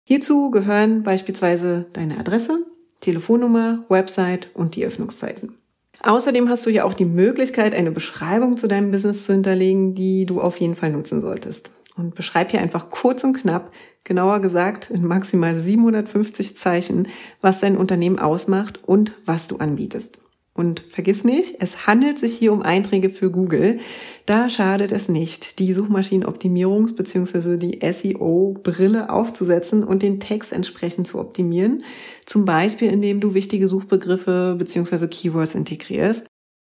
Hierzu 0.05 0.51
gehören 0.51 1.01
beispielsweise 1.01 1.87
deine 1.93 2.19
Adresse, 2.19 2.63
Telefonnummer, 2.99 3.85
Website 3.89 4.49
und 4.53 4.75
die 4.75 4.85
Öffnungszeiten. 4.85 5.57
Außerdem 6.01 6.47
hast 6.47 6.65
du 6.67 6.69
ja 6.69 6.83
auch 6.83 6.93
die 6.93 7.05
Möglichkeit, 7.05 7.73
eine 7.73 7.91
Beschreibung 7.91 8.57
zu 8.57 8.67
deinem 8.67 8.91
Business 8.91 9.25
zu 9.25 9.33
hinterlegen, 9.33 9.95
die 9.95 10.27
du 10.27 10.41
auf 10.41 10.57
jeden 10.57 10.75
Fall 10.75 10.91
nutzen 10.91 11.21
solltest. 11.21 11.71
Und 11.95 12.15
beschreib 12.15 12.51
hier 12.51 12.61
einfach 12.61 12.89
kurz 12.89 13.23
und 13.23 13.33
knapp, 13.33 13.71
genauer 14.03 14.41
gesagt 14.41 14.89
in 14.89 15.05
maximal 15.05 15.59
750 15.59 16.57
Zeichen, 16.57 17.07
was 17.41 17.59
dein 17.59 17.77
Unternehmen 17.77 18.19
ausmacht 18.19 18.83
und 18.83 19.13
was 19.25 19.47
du 19.47 19.57
anbietest. 19.57 20.17
Und 20.55 20.81
vergiss 20.87 21.23
nicht, 21.23 21.55
es 21.61 21.87
handelt 21.87 22.19
sich 22.19 22.37
hier 22.37 22.53
um 22.53 22.61
Einträge 22.61 23.09
für 23.09 23.31
Google. 23.31 23.79
Da 24.27 24.49
schadet 24.49 24.91
es 24.91 25.09
nicht, 25.09 25.57
die 25.57 25.73
Suchmaschinenoptimierungs- 25.73 26.95
bzw. 26.95 27.57
die 27.57 27.79
SEO-Brille 27.81 29.09
aufzusetzen 29.09 29.83
und 29.83 30.03
den 30.03 30.19
Text 30.19 30.53
entsprechend 30.53 31.07
zu 31.07 31.19
optimieren. 31.19 31.83
Zum 32.25 32.45
Beispiel, 32.45 32.91
indem 32.91 33.19
du 33.19 33.33
wichtige 33.33 33.67
Suchbegriffe 33.67 34.55
bzw. 34.59 35.07
Keywords 35.07 35.55
integrierst, 35.55 36.27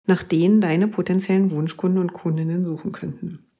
nach 0.05 0.21
denen 0.21 0.61
deine 0.61 0.87
potenziellen 0.87 1.49
Wunschkunden 1.49 1.99
und 1.99 2.13
Kundinnen 2.13 2.63
suchen 2.63 2.91
könnten. 2.91 3.50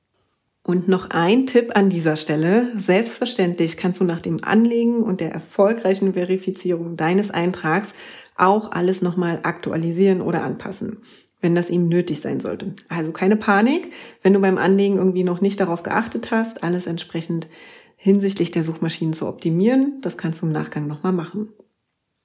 Und 0.63 0.87
noch 0.87 1.09
ein 1.09 1.47
Tipp 1.47 1.71
an 1.75 1.89
dieser 1.89 2.15
Stelle. 2.17 2.71
Selbstverständlich 2.75 3.77
kannst 3.77 3.99
du 3.99 4.03
nach 4.03 4.19
dem 4.19 4.43
Anlegen 4.43 5.01
und 5.01 5.19
der 5.19 5.31
erfolgreichen 5.31 6.13
Verifizierung 6.13 6.97
deines 6.97 7.31
Eintrags 7.31 7.93
auch 8.35 8.71
alles 8.71 9.01
nochmal 9.01 9.39
aktualisieren 9.43 10.21
oder 10.21 10.43
anpassen, 10.43 10.97
wenn 11.41 11.55
das 11.55 11.69
ihm 11.69 11.87
nötig 11.87 12.21
sein 12.21 12.39
sollte. 12.39 12.75
Also 12.89 13.11
keine 13.11 13.37
Panik, 13.37 13.91
wenn 14.21 14.33
du 14.33 14.39
beim 14.39 14.57
Anlegen 14.57 14.97
irgendwie 14.97 15.23
noch 15.23 15.41
nicht 15.41 15.59
darauf 15.59 15.81
geachtet 15.81 16.29
hast, 16.29 16.63
alles 16.63 16.85
entsprechend 16.85 17.47
hinsichtlich 17.95 18.51
der 18.51 18.63
Suchmaschinen 18.63 19.13
zu 19.13 19.27
optimieren. 19.27 19.99
Das 20.01 20.17
kannst 20.17 20.41
du 20.41 20.45
im 20.45 20.51
Nachgang 20.51 20.87
nochmal 20.87 21.13
machen. 21.13 21.49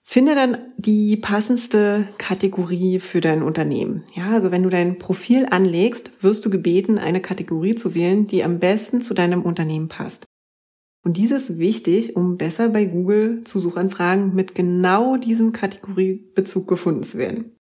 Finde 0.08 0.36
dann 0.36 0.58
die 0.76 1.16
passendste 1.16 2.06
Kategorie 2.16 3.00
für 3.00 3.20
dein 3.20 3.42
Unternehmen. 3.42 4.04
Ja, 4.14 4.30
also 4.30 4.52
wenn 4.52 4.62
du 4.62 4.70
dein 4.70 4.98
Profil 4.98 5.48
anlegst, 5.50 6.12
wirst 6.22 6.46
du 6.46 6.50
gebeten, 6.50 6.98
eine 6.98 7.20
Kategorie 7.20 7.75
zu 7.75 7.96
wählen, 7.96 8.28
die 8.28 8.44
am 8.44 8.60
besten 8.60 9.02
zu 9.02 9.14
deinem 9.14 9.42
Unternehmen 9.42 9.88
passt. 9.88 10.25
Und 11.04 11.16
dies 11.16 11.32
ist 11.32 11.58
wichtig, 11.58 12.14
um 12.14 12.36
besser 12.36 12.68
bei 12.68 12.84
Google 12.84 13.42
zu 13.42 13.58
Suchanfragen 13.58 14.32
mit 14.32 14.54
genau 14.54 15.16
diesem 15.16 15.52
Kategoriebezug 15.52 16.68
gefunden 16.68 17.02
zu 17.02 17.18
werden. 17.18 17.56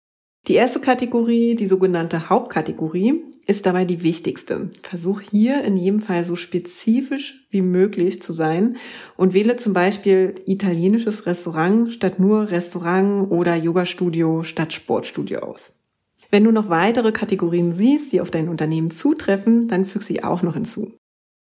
Die 0.49 0.55
erste 0.55 0.81
Kategorie, 0.81 1.55
die 1.55 1.67
sogenannte 1.67 2.29
Hauptkategorie, 2.29 3.23
ist 3.45 3.65
dabei 3.65 3.85
die 3.85 4.03
wichtigste. 4.03 4.69
Versuch 4.81 5.21
hier 5.21 5.63
in 5.63 5.77
jedem 5.77 5.99
Fall 5.99 6.25
so 6.25 6.35
spezifisch 6.35 7.45
wie 7.49 7.61
möglich 7.61 8.21
zu 8.21 8.33
sein 8.33 8.77
und 9.17 9.33
wähle 9.33 9.57
zum 9.57 9.73
Beispiel 9.73 10.35
italienisches 10.45 11.25
Restaurant 11.25 11.91
statt 11.91 12.19
nur 12.19 12.51
Restaurant 12.51 13.29
oder 13.31 13.55
Yoga-Studio 13.55 14.43
statt 14.43 14.73
Sportstudio 14.73 15.39
aus. 15.39 15.79
Wenn 16.31 16.45
du 16.45 16.51
noch 16.51 16.69
weitere 16.69 17.11
Kategorien 17.11 17.73
siehst, 17.73 18.11
die 18.11 18.21
auf 18.21 18.31
dein 18.31 18.49
Unternehmen 18.49 18.89
zutreffen, 18.89 19.67
dann 19.67 19.85
füg 19.85 20.03
sie 20.03 20.23
auch 20.23 20.41
noch 20.41 20.55
hinzu. 20.55 20.93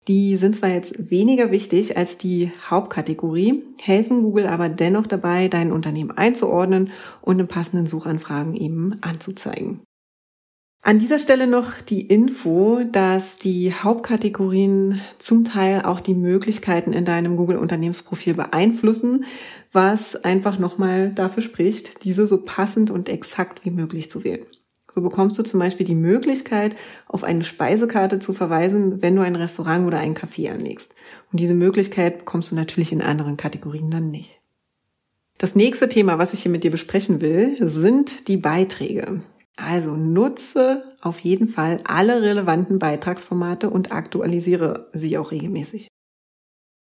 Die 0.07 0.37
sind 0.37 0.57
zwar 0.57 0.71
jetzt 0.71 1.11
weniger 1.11 1.51
wichtig 1.51 1.97
als 1.97 2.17
die 2.17 2.51
Hauptkategorie, 2.71 3.65
helfen 3.81 4.23
Google 4.23 4.47
aber 4.47 4.69
dennoch 4.69 5.07
dabei, 5.07 5.49
dein 5.49 5.73
Unternehmen 5.73 6.13
einzuordnen 6.13 6.91
und 7.21 7.39
in 7.41 7.49
passenden 7.49 7.87
Suchanfragen 7.87 8.55
eben 8.55 8.97
anzuzeigen. 9.03 9.81
An 10.83 10.99
dieser 10.99 11.19
Stelle 11.19 11.47
noch 11.47 11.81
die 11.81 12.03
Info, 12.03 12.81
dass 12.91 13.37
die 13.37 13.75
Hauptkategorien 13.75 15.01
zum 15.19 15.45
Teil 15.45 15.83
auch 15.83 16.01
die 16.01 16.15
Möglichkeiten 16.15 16.93
in 16.93 17.05
deinem 17.05 17.37
Google 17.37 17.59
Unternehmensprofil 17.59 18.35
beeinflussen, 18.35 19.25
was 19.73 20.17
einfach 20.17 20.59
nochmal 20.59 21.11
dafür 21.11 21.43
spricht, 21.43 22.05
diese 22.05 22.27
so 22.27 22.43
passend 22.43 22.91
und 22.91 23.09
exakt 23.09 23.65
wie 23.65 23.71
möglich 23.71 24.11
zu 24.11 24.25
wählen. 24.25 24.47
So 24.91 25.03
bekommst 25.03 25.39
du 25.39 25.43
zum 25.43 25.61
Beispiel 25.61 25.85
die 25.85 25.95
Möglichkeit, 25.95 26.75
auf 27.07 27.23
eine 27.23 27.45
Speisekarte 27.45 28.21
zu 28.21 28.33
verweisen, 28.33 29.03
wenn 29.03 29.17
du 29.17 29.23
ein 29.23 29.37
Restaurant 29.37 29.87
oder 29.87 29.99
ein 29.99 30.15
Café 30.15 30.51
anlegst. 30.51 30.95
Und 31.31 31.41
diese 31.41 31.55
Möglichkeit 31.55 32.19
bekommst 32.19 32.53
du 32.53 32.55
natürlich 32.55 32.93
in 32.93 33.03
anderen 33.03 33.37
Kategorien 33.37 33.91
dann 33.91 34.11
nicht. 34.11 34.41
Das 35.37 35.55
nächste 35.55 35.89
Thema, 35.89 36.19
was 36.19 36.33
ich 36.33 36.43
hier 36.43 36.51
mit 36.51 36.65
dir 36.65 36.71
besprechen 36.71 37.21
will, 37.21 37.57
sind 37.61 38.29
die 38.29 38.39
Beiträge. 38.39 39.21
Also 39.61 39.97
nutze 39.97 40.85
auf 41.01 41.19
jeden 41.19 41.49
Fall 41.49 41.81
alle 41.85 42.23
relevanten 42.23 42.79
Beitragsformate 42.79 43.71
und 43.71 43.91
aktualisiere 43.91 44.89
sie 44.93 45.19
auch 45.19 45.33
regelmäßig. 45.33 45.89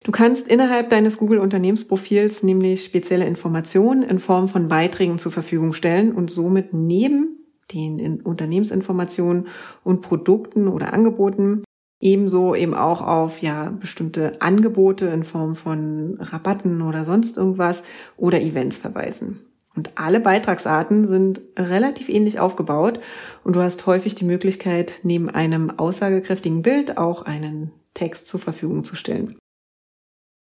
Du 0.05 0.13
kannst 0.13 0.47
innerhalb 0.47 0.89
deines 0.89 1.19
Google 1.19 1.41
Unternehmensprofils 1.41 2.45
nämlich 2.45 2.85
spezielle 2.85 3.27
Informationen 3.27 4.05
in 4.05 4.21
Form 4.21 4.49
von 4.49 4.69
Beiträgen 4.69 5.19
zur 5.19 5.33
Verfügung 5.33 5.73
stellen 5.73 6.13
und 6.13 6.31
somit 6.31 6.73
neben 6.73 7.39
den 7.73 8.23
Unternehmensinformationen 8.23 9.49
und 9.83 10.01
Produkten 10.01 10.69
oder 10.69 10.95
Angeboten 10.95 11.65
ebenso 12.01 12.55
eben 12.55 12.75
auch 12.75 13.03
auf 13.03 13.43
ja 13.43 13.71
bestimmte 13.71 14.41
Angebote 14.41 15.07
in 15.07 15.25
Form 15.25 15.57
von 15.57 16.17
Rabatten 16.21 16.81
oder 16.83 17.05
sonst 17.05 17.37
irgendwas 17.37 17.83
oder 18.17 18.41
Events 18.41 18.79
verweisen. 18.79 19.41
Und 19.75 19.93
alle 19.97 20.21
Beitragsarten 20.21 21.07
sind 21.07 21.41
relativ 21.57 22.09
ähnlich 22.09 22.41
aufgebaut 22.41 23.01
und 23.45 23.55
du 23.55 23.63
hast 23.63 23.87
häufig 23.87 24.15
die 24.15 24.25
Möglichkeit, 24.25 25.01
neben 25.03 25.31
einem 25.31 25.71
aussagekräftigen 25.71 26.63
Bild 26.63 26.99
auch 26.99 27.23
einen 27.23 27.71
Text 27.95 28.27
zur 28.27 28.41
Verfügung 28.41 28.85
zu 28.85 28.97
stellen. 28.97 29.37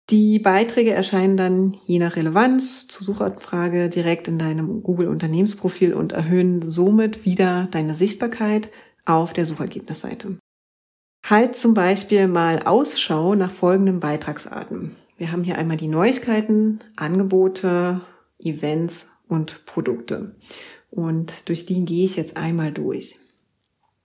Die 0.08 0.38
Beiträge 0.38 0.92
erscheinen 0.92 1.36
dann 1.36 1.76
je 1.84 1.98
nach 1.98 2.14
Relevanz 2.14 2.86
zur 2.86 3.04
Suchanfrage 3.04 3.88
direkt 3.88 4.28
in 4.28 4.38
deinem 4.38 4.84
Google 4.84 5.08
Unternehmensprofil 5.08 5.94
und 5.94 6.12
erhöhen 6.12 6.62
somit 6.62 7.24
wieder 7.24 7.66
deine 7.72 7.96
Sichtbarkeit 7.96 8.70
auf 9.04 9.32
der 9.32 9.46
Suchergebnisseite. 9.46 10.38
Halt 11.28 11.56
zum 11.56 11.74
Beispiel 11.74 12.28
mal 12.28 12.60
Ausschau 12.60 13.34
nach 13.34 13.50
folgenden 13.50 13.98
Beitragsarten. 13.98 14.94
Wir 15.16 15.32
haben 15.32 15.42
hier 15.42 15.58
einmal 15.58 15.76
die 15.76 15.88
Neuigkeiten, 15.88 16.78
Angebote, 16.94 18.00
Events 18.38 19.08
und 19.28 19.64
Produkte. 19.66 20.34
Und 20.90 21.48
durch 21.48 21.66
die 21.66 21.84
gehe 21.84 22.04
ich 22.04 22.16
jetzt 22.16 22.36
einmal 22.36 22.72
durch. 22.72 23.18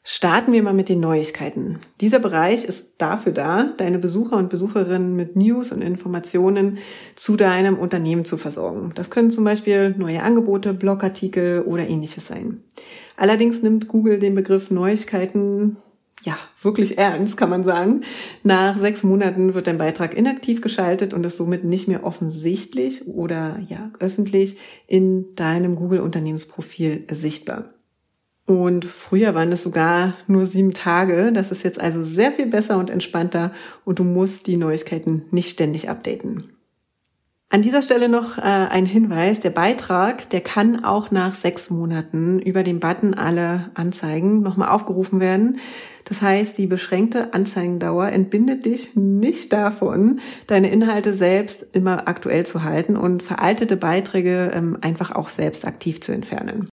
Starten 0.04 0.52
wir 0.52 0.64
mal 0.64 0.74
mit 0.74 0.90
den 0.90 1.00
Neuigkeiten. 1.00 1.80
Dieser 2.02 2.18
Bereich 2.18 2.66
ist 2.66 2.96
dafür 2.98 3.34
da, 3.34 3.72
deine 3.78 4.00
Besucher 4.00 4.36
und 4.38 4.50
Besucherinnen 4.50 5.16
mit 5.16 5.36
News 5.36 5.72
und 5.72 5.84
Informationen 5.84 6.80
zu 7.16 7.36
deinem 7.36 7.78
Unternehmen 7.78 8.26
zu 8.26 8.38
versorgen. 8.38 8.94
Das 8.96 9.12
können 9.12 9.30
zum 9.30 9.44
Beispiel 9.44 9.94
neue 9.96 10.24
Angebote, 10.24 10.74
Blogartikel 10.74 11.62
oder 11.62 11.88
ähnliches 11.88 12.26
sein. 12.26 12.64
Allerdings 13.16 13.62
nimmt 13.62 13.88
Google 13.88 14.18
den 14.18 14.34
Begriff 14.34 14.72
Neuigkeiten 14.72 15.78
ja, 16.24 16.38
wirklich 16.62 16.98
ernst, 16.98 17.38
kann 17.38 17.50
man 17.50 17.64
sagen. 17.64 18.02
Nach 18.44 18.78
sechs 18.78 19.04
Monaten 19.04 19.54
wird 19.54 19.68
dein 19.68 19.78
Beitrag 19.78 20.16
inaktiv 20.16 20.62
geschaltet 20.62 21.14
und 21.14 21.24
ist 21.24 21.38
somit 21.38 21.64
nicht 21.64 21.88
mehr 21.88 22.04
offensichtlich 22.04 23.08
oder 23.08 23.60
ja, 23.68 23.92
öffentlich 24.00 24.58
in 24.88 25.36
deinem 25.36 25.76
Google-Unternehmensprofil 25.76 27.06
sichtbar. 27.12 27.74
Und 28.46 28.86
früher 28.86 29.34
waren 29.34 29.52
es 29.52 29.64
sogar 29.64 30.14
nur 30.28 30.46
sieben 30.46 30.74
Tage. 30.74 31.32
Das 31.32 31.52
ist 31.52 31.64
jetzt 31.64 31.80
also 31.80 32.04
sehr 32.04 32.32
viel 32.32 32.48
besser 32.48 32.78
und 32.78 32.90
entspannter 32.90 33.52
und 33.86 34.00
du 34.00 34.04
musst 34.04 34.48
die 34.48 34.58
Neuigkeiten 34.58 35.24
nicht 35.32 35.50
ständig 35.50 35.90
updaten. 35.90 36.51
An 37.54 37.62
dieser 37.62 37.82
Stelle 37.82 38.08
noch 38.08 38.38
äh, 38.38 38.44
ein 38.44 38.86
Hinweis. 38.86 39.42
Der 39.42 39.50
Beitrag, 39.50 40.30
der 40.30 40.40
kann 40.40 40.86
auch 40.86 41.12
nach 41.12 41.36
sechs 41.36 41.70
Monaten 41.70 42.40
über 42.40 42.64
den 42.64 42.80
Button 42.80 43.14
alle 43.14 43.72
Anzeigen 43.74 44.42
nochmal 44.42 44.70
aufgerufen 44.70 45.20
werden. 45.20 45.58
Das 46.06 46.22
heißt, 46.22 46.58
die 46.58 46.66
beschränkte 46.66 47.34
Anzeigendauer 47.34 48.08
entbindet 48.08 48.64
dich 48.64 48.96
nicht 48.96 49.52
davon, 49.52 50.22
deine 50.48 50.72
Inhalte 50.72 51.14
selbst 51.14 51.66
immer 51.74 52.08
aktuell 52.08 52.46
zu 52.46 52.64
halten 52.64 52.96
und 52.96 53.22
veraltete 53.22 53.76
Beiträge 53.76 54.52
ähm, 54.54 54.78
einfach 54.80 55.12
auch 55.12 55.28
selbst 55.28 55.68
aktiv 55.68 56.00
zu 56.00 56.14
entfernen. 56.14 56.70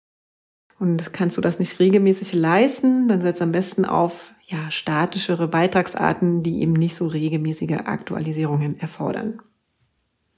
Und 0.79 1.13
kannst 1.13 1.37
du 1.37 1.43
das 1.43 1.59
nicht 1.59 1.81
regelmäßig 1.81 2.33
leisten, 2.33 3.09
dann 3.09 3.21
setz 3.21 3.43
am 3.43 3.53
besten 3.53 3.85
auf 3.85 4.33
ja, 4.47 4.71
statischere 4.71 5.49
Beitragsarten, 5.49 6.43
die 6.43 6.63
eben 6.63 6.73
nicht 6.73 6.97
so 6.97 7.07
regelmäßige 7.07 7.81
Aktualisierungen 7.85 8.81
erfordern. 8.81 9.39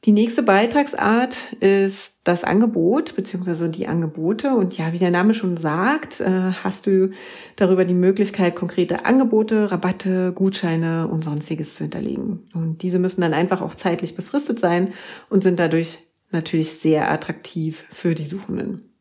Die 0.04 0.12
nächste 0.12 0.42
Beitragsart 0.42 1.54
ist 1.61 2.16
das 2.25 2.44
Angebot 2.44 3.16
beziehungsweise 3.16 3.70
die 3.70 3.87
Angebote. 3.87 4.54
Und 4.54 4.76
ja, 4.76 4.92
wie 4.92 4.99
der 4.99 5.11
Name 5.11 5.32
schon 5.32 5.56
sagt, 5.56 6.20
äh, 6.20 6.52
hast 6.62 6.87
du 6.87 7.11
darüber 7.56 7.87
die 7.87 7.94
Möglichkeit, 7.94 8.54
konkrete 8.54 9.06
Angebote, 9.06 9.73
Rabatte, 9.73 10.32
Gutscheine 10.34 11.08
und 11.08 11.25
sonstiges 11.25 11.75
zu 11.75 11.84
hinterlegen. 11.84 12.44
Und 12.52 12.82
diese 12.82 12.99
müssen 12.99 13.23
dann 13.23 13.32
einfach 13.32 13.62
auch 13.62 13.75
zeitlich 13.75 14.14
befristet 14.14 14.61
sein 14.61 14.92
und 15.30 15.42
sind 15.42 15.58
dadurch 15.58 16.00
natürlich 16.30 16.73
sehr 16.73 17.11
attraktiv 17.11 17.87
für 17.88 18.14
die 18.14 18.25
Suchenden. 18.25 18.93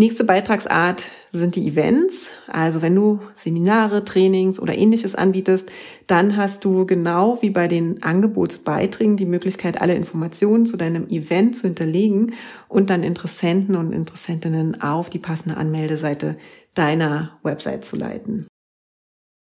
Nächste 0.00 0.24
Beitragsart 0.24 1.10
sind 1.28 1.56
die 1.56 1.68
Events. 1.68 2.30
Also 2.46 2.80
wenn 2.80 2.94
du 2.94 3.20
Seminare, 3.34 4.02
Trainings 4.02 4.58
oder 4.58 4.74
ähnliches 4.74 5.14
anbietest, 5.14 5.70
dann 6.06 6.38
hast 6.38 6.64
du 6.64 6.86
genau 6.86 7.42
wie 7.42 7.50
bei 7.50 7.68
den 7.68 8.02
Angebotsbeiträgen 8.02 9.18
die 9.18 9.26
Möglichkeit, 9.26 9.78
alle 9.78 9.94
Informationen 9.94 10.64
zu 10.64 10.78
deinem 10.78 11.06
Event 11.08 11.54
zu 11.54 11.66
hinterlegen 11.66 12.32
und 12.66 12.88
dann 12.88 13.02
Interessenten 13.02 13.76
und 13.76 13.92
Interessentinnen 13.92 14.80
auf 14.80 15.10
die 15.10 15.18
passende 15.18 15.58
Anmeldeseite 15.58 16.38
deiner 16.72 17.38
Website 17.42 17.84
zu 17.84 17.96
leiten. 17.96 18.46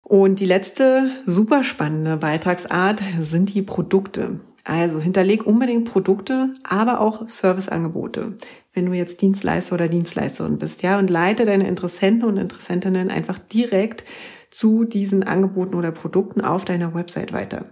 Und 0.05 0.39
die 0.39 0.47
letzte 0.47 1.11
super 1.27 1.65
spannende 1.65 2.17
Beitragsart 2.19 3.03
sind 3.19 3.55
die 3.55 3.63
Produkte. 3.63 4.39
Also 4.63 5.01
hinterleg 5.01 5.45
unbedingt 5.45 5.91
Produkte, 5.91 6.55
aber 6.63 7.01
auch 7.01 7.29
Serviceangebote 7.29 8.37
wenn 8.75 8.87
du 8.87 8.93
jetzt 8.93 9.23
Dienstleister 9.23 9.75
oder 9.75 9.88
Dienstleisterin 9.88 10.59
bist, 10.59 10.83
ja, 10.83 10.99
und 10.99 11.09
leite 11.09 11.45
deine 11.45 11.69
Interessenten 11.69 12.28
und 12.28 12.37
Interessentinnen 12.37 13.11
einfach 13.11 13.38
direkt 13.38 14.04
zu 14.50 14.85
diesen 14.85 15.23
Angeboten 15.23 15.75
oder 15.75 15.93
Produkten 15.93 16.40
auf 16.40 16.64
deiner 16.64 16.95
Website 16.95 17.33
weiter. 17.33 17.66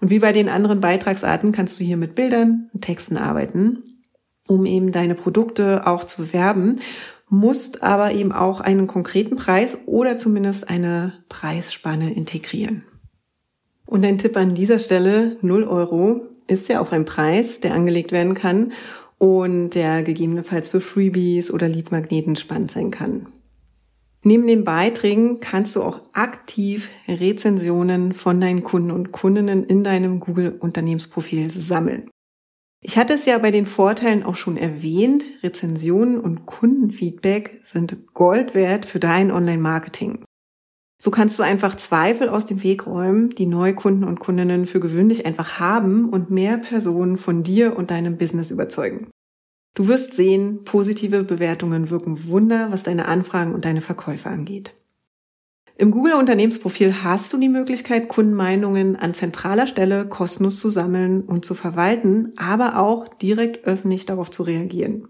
Und 0.00 0.10
wie 0.10 0.18
bei 0.18 0.32
den 0.32 0.48
anderen 0.48 0.80
Beitragsarten 0.80 1.52
kannst 1.52 1.78
du 1.78 1.84
hier 1.84 1.96
mit 1.96 2.14
Bildern 2.14 2.70
und 2.72 2.82
Texten 2.82 3.16
arbeiten, 3.16 4.00
um 4.48 4.66
eben 4.66 4.92
deine 4.92 5.14
Produkte 5.14 5.86
auch 5.86 6.04
zu 6.04 6.22
bewerben, 6.22 6.80
musst 7.28 7.82
aber 7.82 8.12
eben 8.12 8.32
auch 8.32 8.60
einen 8.60 8.86
konkreten 8.86 9.36
Preis 9.36 9.78
oder 9.86 10.16
zumindest 10.16 10.68
eine 10.68 11.12
Preisspanne 11.28 12.12
integrieren. 12.12 12.84
Und 13.86 14.04
ein 14.04 14.18
Tipp 14.18 14.36
an 14.36 14.54
dieser 14.54 14.78
Stelle, 14.78 15.36
0 15.42 15.64
Euro 15.64 16.22
ist 16.48 16.68
ja 16.68 16.80
auch 16.80 16.92
ein 16.92 17.04
Preis, 17.04 17.60
der 17.60 17.74
angelegt 17.74 18.12
werden 18.12 18.34
kann 18.34 18.72
und 19.20 19.70
der 19.70 20.02
gegebenenfalls 20.02 20.70
für 20.70 20.80
Freebies 20.80 21.52
oder 21.52 21.68
Leadmagneten 21.68 22.36
spannend 22.36 22.70
sein 22.70 22.90
kann. 22.90 23.26
Neben 24.22 24.46
den 24.46 24.64
Beiträgen 24.64 25.40
kannst 25.40 25.76
du 25.76 25.82
auch 25.82 26.00
aktiv 26.12 26.88
Rezensionen 27.06 28.12
von 28.12 28.40
deinen 28.40 28.64
Kunden 28.64 28.90
und 28.90 29.12
Kundinnen 29.12 29.64
in 29.64 29.84
deinem 29.84 30.20
Google 30.20 30.56
Unternehmensprofil 30.58 31.50
sammeln. 31.50 32.08
Ich 32.82 32.96
hatte 32.96 33.12
es 33.12 33.26
ja 33.26 33.36
bei 33.36 33.50
den 33.50 33.66
Vorteilen 33.66 34.22
auch 34.22 34.36
schon 34.36 34.56
erwähnt, 34.56 35.24
Rezensionen 35.42 36.18
und 36.18 36.46
Kundenfeedback 36.46 37.60
sind 37.62 38.14
Gold 38.14 38.54
wert 38.54 38.86
für 38.86 39.00
dein 39.00 39.30
Online-Marketing. 39.30 40.24
So 41.02 41.10
kannst 41.10 41.38
du 41.38 41.42
einfach 41.42 41.76
Zweifel 41.76 42.28
aus 42.28 42.44
dem 42.44 42.62
Weg 42.62 42.86
räumen, 42.86 43.30
die 43.30 43.46
Neukunden 43.46 44.04
und 44.04 44.20
Kundinnen 44.20 44.66
für 44.66 44.80
gewöhnlich 44.80 45.24
einfach 45.24 45.58
haben 45.58 46.10
und 46.10 46.30
mehr 46.30 46.58
Personen 46.58 47.16
von 47.16 47.42
dir 47.42 47.74
und 47.74 47.90
deinem 47.90 48.18
Business 48.18 48.50
überzeugen. 48.50 49.08
Du 49.74 49.88
wirst 49.88 50.12
sehen, 50.12 50.62
positive 50.64 51.24
Bewertungen 51.24 51.88
wirken 51.88 52.28
Wunder, 52.28 52.70
was 52.70 52.82
deine 52.82 53.08
Anfragen 53.08 53.54
und 53.54 53.64
deine 53.64 53.80
Verkäufe 53.80 54.28
angeht. 54.28 54.74
Im 55.78 55.90
Google 55.90 56.12
Unternehmensprofil 56.12 57.02
hast 57.02 57.32
du 57.32 57.38
die 57.38 57.48
Möglichkeit, 57.48 58.08
Kundenmeinungen 58.08 58.96
an 58.96 59.14
zentraler 59.14 59.66
Stelle 59.66 60.06
kostenlos 60.06 60.60
zu 60.60 60.68
sammeln 60.68 61.22
und 61.22 61.46
zu 61.46 61.54
verwalten, 61.54 62.34
aber 62.36 62.76
auch 62.76 63.08
direkt 63.08 63.64
öffentlich 63.64 64.04
darauf 64.04 64.30
zu 64.30 64.42
reagieren. 64.42 65.08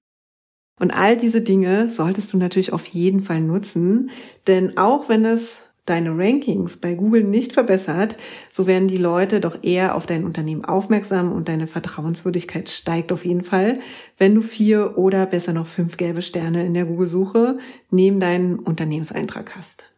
Und 0.79 0.93
all 0.93 1.17
diese 1.17 1.41
Dinge 1.41 1.91
solltest 1.91 2.33
du 2.33 2.37
natürlich 2.37 2.73
auf 2.73 2.87
jeden 2.87 3.23
Fall 3.23 3.41
nutzen, 3.41 4.11
denn 4.47 4.79
auch 4.79 5.09
wenn 5.09 5.25
es 5.25 5.63
deine 5.91 6.17
Rankings 6.17 6.77
bei 6.77 6.95
Google 6.95 7.25
nicht 7.25 7.53
verbessert, 7.53 8.17
so 8.51 8.67
werden 8.67 8.89
die 8.89 8.97
Leute 8.97 9.41
doch 9.41 9.59
eher 9.63 9.95
auf 9.95 10.07
dein 10.07 10.25
Unternehmen 10.25 10.65
aufmerksam 10.65 11.33
und 11.33 11.49
deine 11.49 11.67
Vertrauenswürdigkeit 11.67 12.69
steigt 12.69 13.13
auf 13.13 13.25
jeden 13.25 13.43
Fall, 13.43 13.81
wenn 14.17 14.35
du 14.35 14.41
vier 14.41 14.97
oder 14.97 15.27
besser 15.27 15.53
noch 15.53 15.67
fünf 15.67 15.97
gelbe 15.97 16.23
Sterne 16.23 16.65
in 16.65 16.75
der 16.75 16.85
Google-Suche 16.85 17.59
neben 17.91 18.21
deinem 18.21 18.61
Unternehmenseintrag 18.61 19.57
hast. 19.57 19.91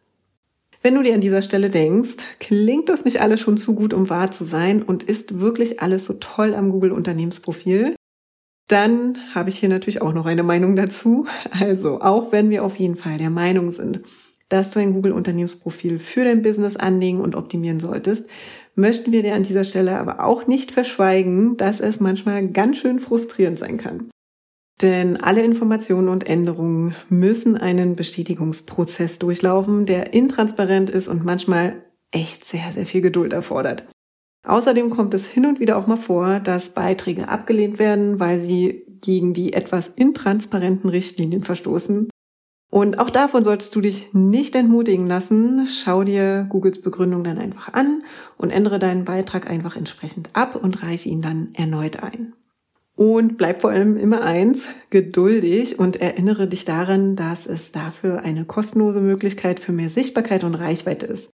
Wenn 0.81 0.95
du 0.95 1.01
dir 1.01 1.13
an 1.13 1.21
dieser 1.21 1.41
Stelle 1.41 1.69
denkst, 1.69 2.25
klingt 2.39 2.89
das 2.89 3.05
nicht 3.05 3.21
alles 3.21 3.39
schon 3.39 3.55
zu 3.55 3.73
gut, 3.73 3.93
um 3.93 4.09
wahr 4.09 4.31
zu 4.31 4.43
sein 4.43 4.83
und 4.83 5.03
ist 5.03 5.39
wirklich 5.39 5.79
alles 5.79 6.03
so 6.03 6.15
toll 6.15 6.53
am 6.53 6.71
Google 6.71 6.91
Unternehmensprofil? 6.91 7.95
Dann 8.67 9.17
habe 9.33 9.49
ich 9.49 9.59
hier 9.59 9.69
natürlich 9.69 10.01
auch 10.01 10.13
noch 10.13 10.25
eine 10.25 10.43
Meinung 10.43 10.75
dazu. 10.75 11.27
Also, 11.51 12.01
auch 12.01 12.31
wenn 12.31 12.49
wir 12.49 12.65
auf 12.65 12.77
jeden 12.77 12.95
Fall 12.95 13.17
der 13.17 13.29
Meinung 13.29 13.71
sind, 13.71 14.01
dass 14.53 14.69
du 14.69 14.79
ein 14.79 14.93
Google-Unternehmensprofil 14.93 15.97
für 15.97 16.23
dein 16.23 16.43
Business 16.43 16.75
anlegen 16.75 17.21
und 17.21 17.35
optimieren 17.35 17.79
solltest, 17.79 18.27
möchten 18.75 19.11
wir 19.11 19.23
dir 19.23 19.33
an 19.33 19.41
dieser 19.41 19.63
Stelle 19.63 19.97
aber 19.97 20.23
auch 20.23 20.45
nicht 20.45 20.71
verschweigen, 20.71 21.57
dass 21.57 21.79
es 21.79 21.99
manchmal 21.99 22.47
ganz 22.49 22.77
schön 22.77 22.99
frustrierend 22.99 23.57
sein 23.57 23.77
kann. 23.77 24.11
Denn 24.79 25.17
alle 25.17 25.41
Informationen 25.41 26.07
und 26.07 26.29
Änderungen 26.29 26.95
müssen 27.09 27.57
einen 27.57 27.95
Bestätigungsprozess 27.95 29.17
durchlaufen, 29.17 29.87
der 29.87 30.13
intransparent 30.13 30.91
ist 30.91 31.07
und 31.07 31.25
manchmal 31.25 31.83
echt 32.11 32.45
sehr, 32.45 32.71
sehr 32.73 32.85
viel 32.85 33.01
Geduld 33.01 33.33
erfordert. 33.33 33.87
Außerdem 34.45 34.91
kommt 34.91 35.15
es 35.15 35.25
hin 35.25 35.47
und 35.47 35.59
wieder 35.59 35.77
auch 35.77 35.87
mal 35.87 35.97
vor, 35.97 36.39
dass 36.39 36.75
Beiträge 36.75 37.27
abgelehnt 37.27 37.79
werden, 37.79 38.19
weil 38.19 38.39
sie 38.39 38.85
gegen 39.01 39.33
die 39.33 39.53
etwas 39.53 39.87
intransparenten 39.87 40.91
Richtlinien 40.91 41.43
verstoßen 41.43 42.09
und 42.73 42.97
auch 42.97 43.11
davon 43.11 43.43
solltest 43.43 43.75
du 43.75 43.81
dich 43.81 44.15
nicht 44.15 44.55
entmutigen 44.55 45.05
lassen. 45.05 45.67
Schau 45.67 46.03
dir 46.03 46.47
Googles 46.49 46.81
Begründung 46.81 47.23
dann 47.23 47.37
einfach 47.37 47.71
an 47.71 48.01
und 48.35 48.49
ändere 48.49 48.79
deinen 48.79 49.05
Beitrag 49.05 49.47
einfach 49.47 49.75
entsprechend 49.75 50.31
ab 50.33 50.55
und 50.55 50.81
reiche 50.81 51.07
ihn 51.07 51.21
dann 51.21 51.49
erneut 51.53 52.01
ein. 52.01 52.33
Und 52.95 53.37
bleib 53.37 53.61
vor 53.61 53.69
allem 53.69 53.95
immer 53.95 54.23
eins, 54.23 54.69
geduldig 54.89 55.77
und 55.77 55.97
erinnere 55.97 56.47
dich 56.47 56.65
daran, 56.65 57.15
dass 57.15 57.45
es 57.45 57.71
dafür 57.71 58.23
eine 58.23 58.43
kostenlose 58.43 59.01
Möglichkeit 59.01 59.59
für 59.59 59.71
mehr 59.71 59.91
Sichtbarkeit 59.91 60.43
und 60.43 60.55
Reichweite 60.55 61.05
ist. 61.05 61.29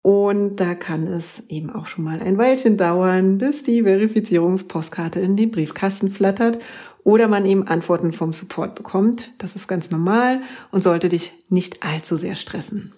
Und 0.00 0.60
da 0.60 0.74
kann 0.74 1.06
es 1.06 1.42
eben 1.48 1.68
auch 1.68 1.88
schon 1.88 2.04
mal 2.04 2.20
ein 2.20 2.38
Weilchen 2.38 2.78
dauern, 2.78 3.36
bis 3.36 3.62
die 3.62 3.82
Verifizierungspostkarte 3.82 5.20
in 5.20 5.36
den 5.36 5.50
Briefkasten 5.50 6.08
flattert 6.08 6.58
oder 7.04 7.28
man 7.28 7.46
eben 7.46 7.68
Antworten 7.68 8.12
vom 8.12 8.32
Support 8.32 8.74
bekommt. 8.74 9.30
Das 9.38 9.54
ist 9.54 9.68
ganz 9.68 9.90
normal 9.90 10.40
und 10.72 10.82
sollte 10.82 11.08
dich 11.08 11.32
nicht 11.48 11.84
allzu 11.84 12.16
sehr 12.16 12.34
stressen. 12.34 12.92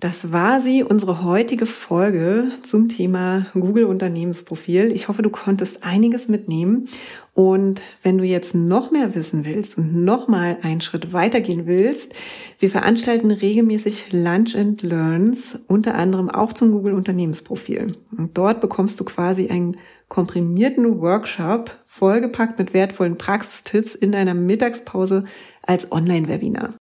Das 0.00 0.32
war 0.32 0.60
sie, 0.60 0.82
unsere 0.82 1.24
heutige 1.24 1.64
Folge 1.64 2.50
zum 2.62 2.90
Thema 2.90 3.46
Google 3.54 3.84
Unternehmensprofil. 3.84 4.92
Ich 4.92 5.08
hoffe, 5.08 5.22
du 5.22 5.30
konntest 5.30 5.82
einiges 5.82 6.28
mitnehmen. 6.28 6.88
Und 7.32 7.80
wenn 8.02 8.18
du 8.18 8.24
jetzt 8.24 8.54
noch 8.54 8.90
mehr 8.90 9.14
wissen 9.14 9.46
willst 9.46 9.78
und 9.78 10.04
noch 10.04 10.28
mal 10.28 10.58
einen 10.60 10.82
Schritt 10.82 11.14
weitergehen 11.14 11.66
willst, 11.66 12.12
wir 12.58 12.68
veranstalten 12.68 13.30
regelmäßig 13.30 14.12
Lunch 14.12 14.54
and 14.56 14.82
Learns, 14.82 15.58
unter 15.68 15.94
anderem 15.94 16.28
auch 16.28 16.52
zum 16.52 16.72
Google 16.72 16.92
Unternehmensprofil. 16.92 17.94
Und 18.16 18.36
dort 18.36 18.60
bekommst 18.60 19.00
du 19.00 19.04
quasi 19.04 19.48
ein 19.48 19.74
komprimierten 20.14 21.00
Workshop, 21.00 21.76
vollgepackt 21.84 22.60
mit 22.60 22.72
wertvollen 22.72 23.18
Praxistipps 23.18 23.96
in 23.96 24.12
deiner 24.12 24.34
Mittagspause 24.34 25.24
als 25.66 25.90
Online-Webinar. 25.90 26.74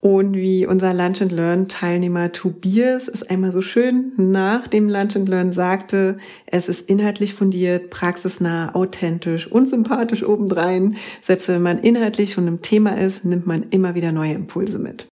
Und 0.00 0.34
wie 0.34 0.64
unser 0.64 0.94
Lunch 0.94 1.20
and 1.20 1.32
Learn 1.32 1.66
Teilnehmer 1.66 2.30
Tobias 2.30 3.08
es 3.08 3.24
einmal 3.24 3.50
so 3.50 3.60
schön 3.60 4.12
nach 4.16 4.68
dem 4.68 4.88
Lunch 4.88 5.16
and 5.16 5.28
Learn 5.28 5.52
sagte, 5.52 6.18
es 6.46 6.68
ist 6.68 6.88
inhaltlich 6.88 7.34
fundiert, 7.34 7.90
praxisnah, 7.90 8.72
authentisch 8.72 9.50
und 9.50 9.68
sympathisch 9.68 10.22
obendrein. 10.22 10.96
Selbst 11.20 11.48
wenn 11.48 11.62
man 11.62 11.80
inhaltlich 11.80 12.34
schon 12.34 12.46
im 12.46 12.62
Thema 12.62 12.96
ist, 12.96 13.24
nimmt 13.24 13.48
man 13.48 13.64
immer 13.70 13.96
wieder 13.96 14.12
neue 14.12 14.34
Impulse 14.34 14.78
mit. 14.78 15.08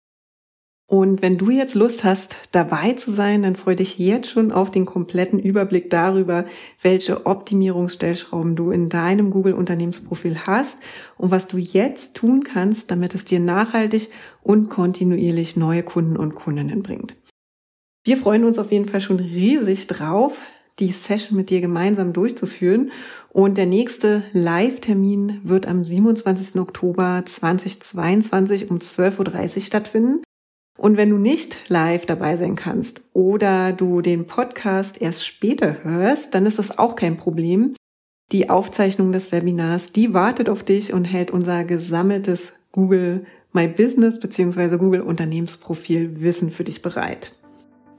Und 0.93 1.23
wenn 1.23 1.39
du 1.39 1.49
jetzt 1.49 1.75
Lust 1.75 2.05
hast, 2.05 2.37
dabei 2.53 2.93
zu 2.93 3.13
sein, 3.13 3.45
dann 3.45 3.57
freue 3.57 3.77
dich 3.77 3.99
jetzt 3.99 4.29
schon 4.29 4.53
auf 4.53 4.71
den 4.71 4.85
kompletten 4.85 5.39
Überblick 5.39 5.89
darüber, 5.89 6.45
welche 6.83 7.25
Optimierungsstellschrauben 7.25 8.57
du 8.57 8.71
in 8.71 8.91
deinem 8.91 9.31
Google-Unternehmensprofil 9.31 10.41
hast 10.47 10.81
und 11.17 11.31
was 11.31 11.49
du 11.49 11.57
jetzt 11.57 12.15
tun 12.15 12.45
kannst, 12.45 12.91
damit 12.91 13.15
es 13.15 13.25
dir 13.25 13.41
nachhaltig 13.41 14.11
und 14.43 14.69
kontinuierlich 14.69 15.57
neue 15.57 15.83
Kunden 15.83 16.19
und 16.19 16.35
Kundinnen 16.35 16.83
bringt. 16.83 17.17
Wir 18.05 18.19
freuen 18.19 18.45
uns 18.45 18.59
auf 18.59 18.71
jeden 18.71 18.87
Fall 18.87 19.01
schon 19.01 19.19
riesig 19.19 19.87
drauf, 19.87 20.37
die 20.79 20.93
Session 20.93 21.39
mit 21.39 21.49
dir 21.49 21.63
gemeinsam 21.63 22.13
durchzuführen. 22.13 22.93
Und 23.31 23.57
der 23.57 23.65
nächste 23.65 24.25
Live-Termin 24.33 25.41
wird 25.43 25.67
am 25.67 25.87
27. 25.87 26.61
Oktober 26.61 27.23
2022 27.25 28.71
um 28.71 28.77
12.30 28.77 29.57
Uhr 29.57 29.63
stattfinden. 29.63 30.23
Und 30.83 30.97
wenn 30.97 31.11
du 31.11 31.17
nicht 31.17 31.59
live 31.69 32.07
dabei 32.07 32.37
sein 32.37 32.57
kannst 32.57 33.05
oder 33.13 33.73
du 33.73 34.01
den 34.01 34.27
Podcast 34.27 35.01
erst 35.01 35.25
später 35.25 35.85
hörst, 35.85 36.35
dann 36.35 36.45
ist 36.45 36.59
das 36.59 36.77
auch 36.77 36.97
kein 36.97 37.17
Problem. 37.17 37.77
Die 38.33 38.51
Aufzeichnung 38.51 39.13
des 39.13 39.31
Webinars, 39.31 39.93
die 39.93 40.13
wartet 40.13 40.49
auf 40.49 40.65
dich 40.65 40.93
und 40.93 41.05
hält 41.05 41.31
unser 41.31 41.63
gesammeltes 41.63 42.53
Google 42.73 43.25
My 43.53 43.69
Business 43.69 44.19
bzw. 44.19 44.77
Google 44.77 45.03
Unternehmensprofil 45.03 46.21
Wissen 46.21 46.51
für 46.51 46.65
dich 46.65 46.83
bereit. 46.83 47.31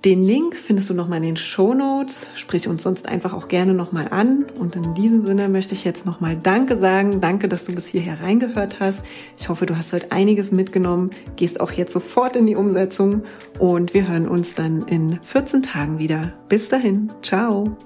Den 0.06 0.26
Link 0.26 0.56
findest 0.58 0.90
du 0.90 0.94
nochmal 0.94 1.20
in 1.20 1.24
den 1.24 1.38
Show 1.38 1.74
Notes. 1.74 2.28
Sprich 2.36 2.68
uns 2.68 2.84
sonst 2.84 3.08
einfach 3.08 3.34
auch 3.34 3.48
gerne 3.48 3.74
nochmal 3.74 4.10
an. 4.10 4.46
Und 4.60 4.76
in 4.76 4.94
diesem 4.96 5.22
Sinne 5.22 5.48
möchte 5.48 5.74
ich 5.74 5.86
jetzt 5.86 6.06
nochmal 6.06 6.36
Danke 6.36 6.76
sagen. 6.76 7.22
Danke, 7.22 7.48
dass 7.48 7.64
du 7.64 7.74
bis 7.74 7.88
hierher 7.88 8.20
reingehört 8.20 8.82
hast. 8.82 9.02
Ich 9.38 9.48
hoffe, 9.48 9.66
du 9.66 9.78
hast 9.78 9.94
heute 9.94 10.12
einiges 10.12 10.52
mitgenommen, 10.52 11.12
gehst 11.38 11.62
auch 11.62 11.72
jetzt 11.72 11.94
sofort 11.94 12.36
in 12.36 12.48
die 12.48 12.58
Umsetzung 12.58 13.24
und 13.60 13.94
wir 13.94 14.10
hören 14.10 14.28
uns 14.28 14.56
dann 14.56 14.84
in 14.90 15.22
14 15.22 15.64
Tagen 15.64 16.00
wieder. 16.00 16.34
Bis 16.50 16.68
dahin. 16.68 17.10
Ciao. 17.22 17.78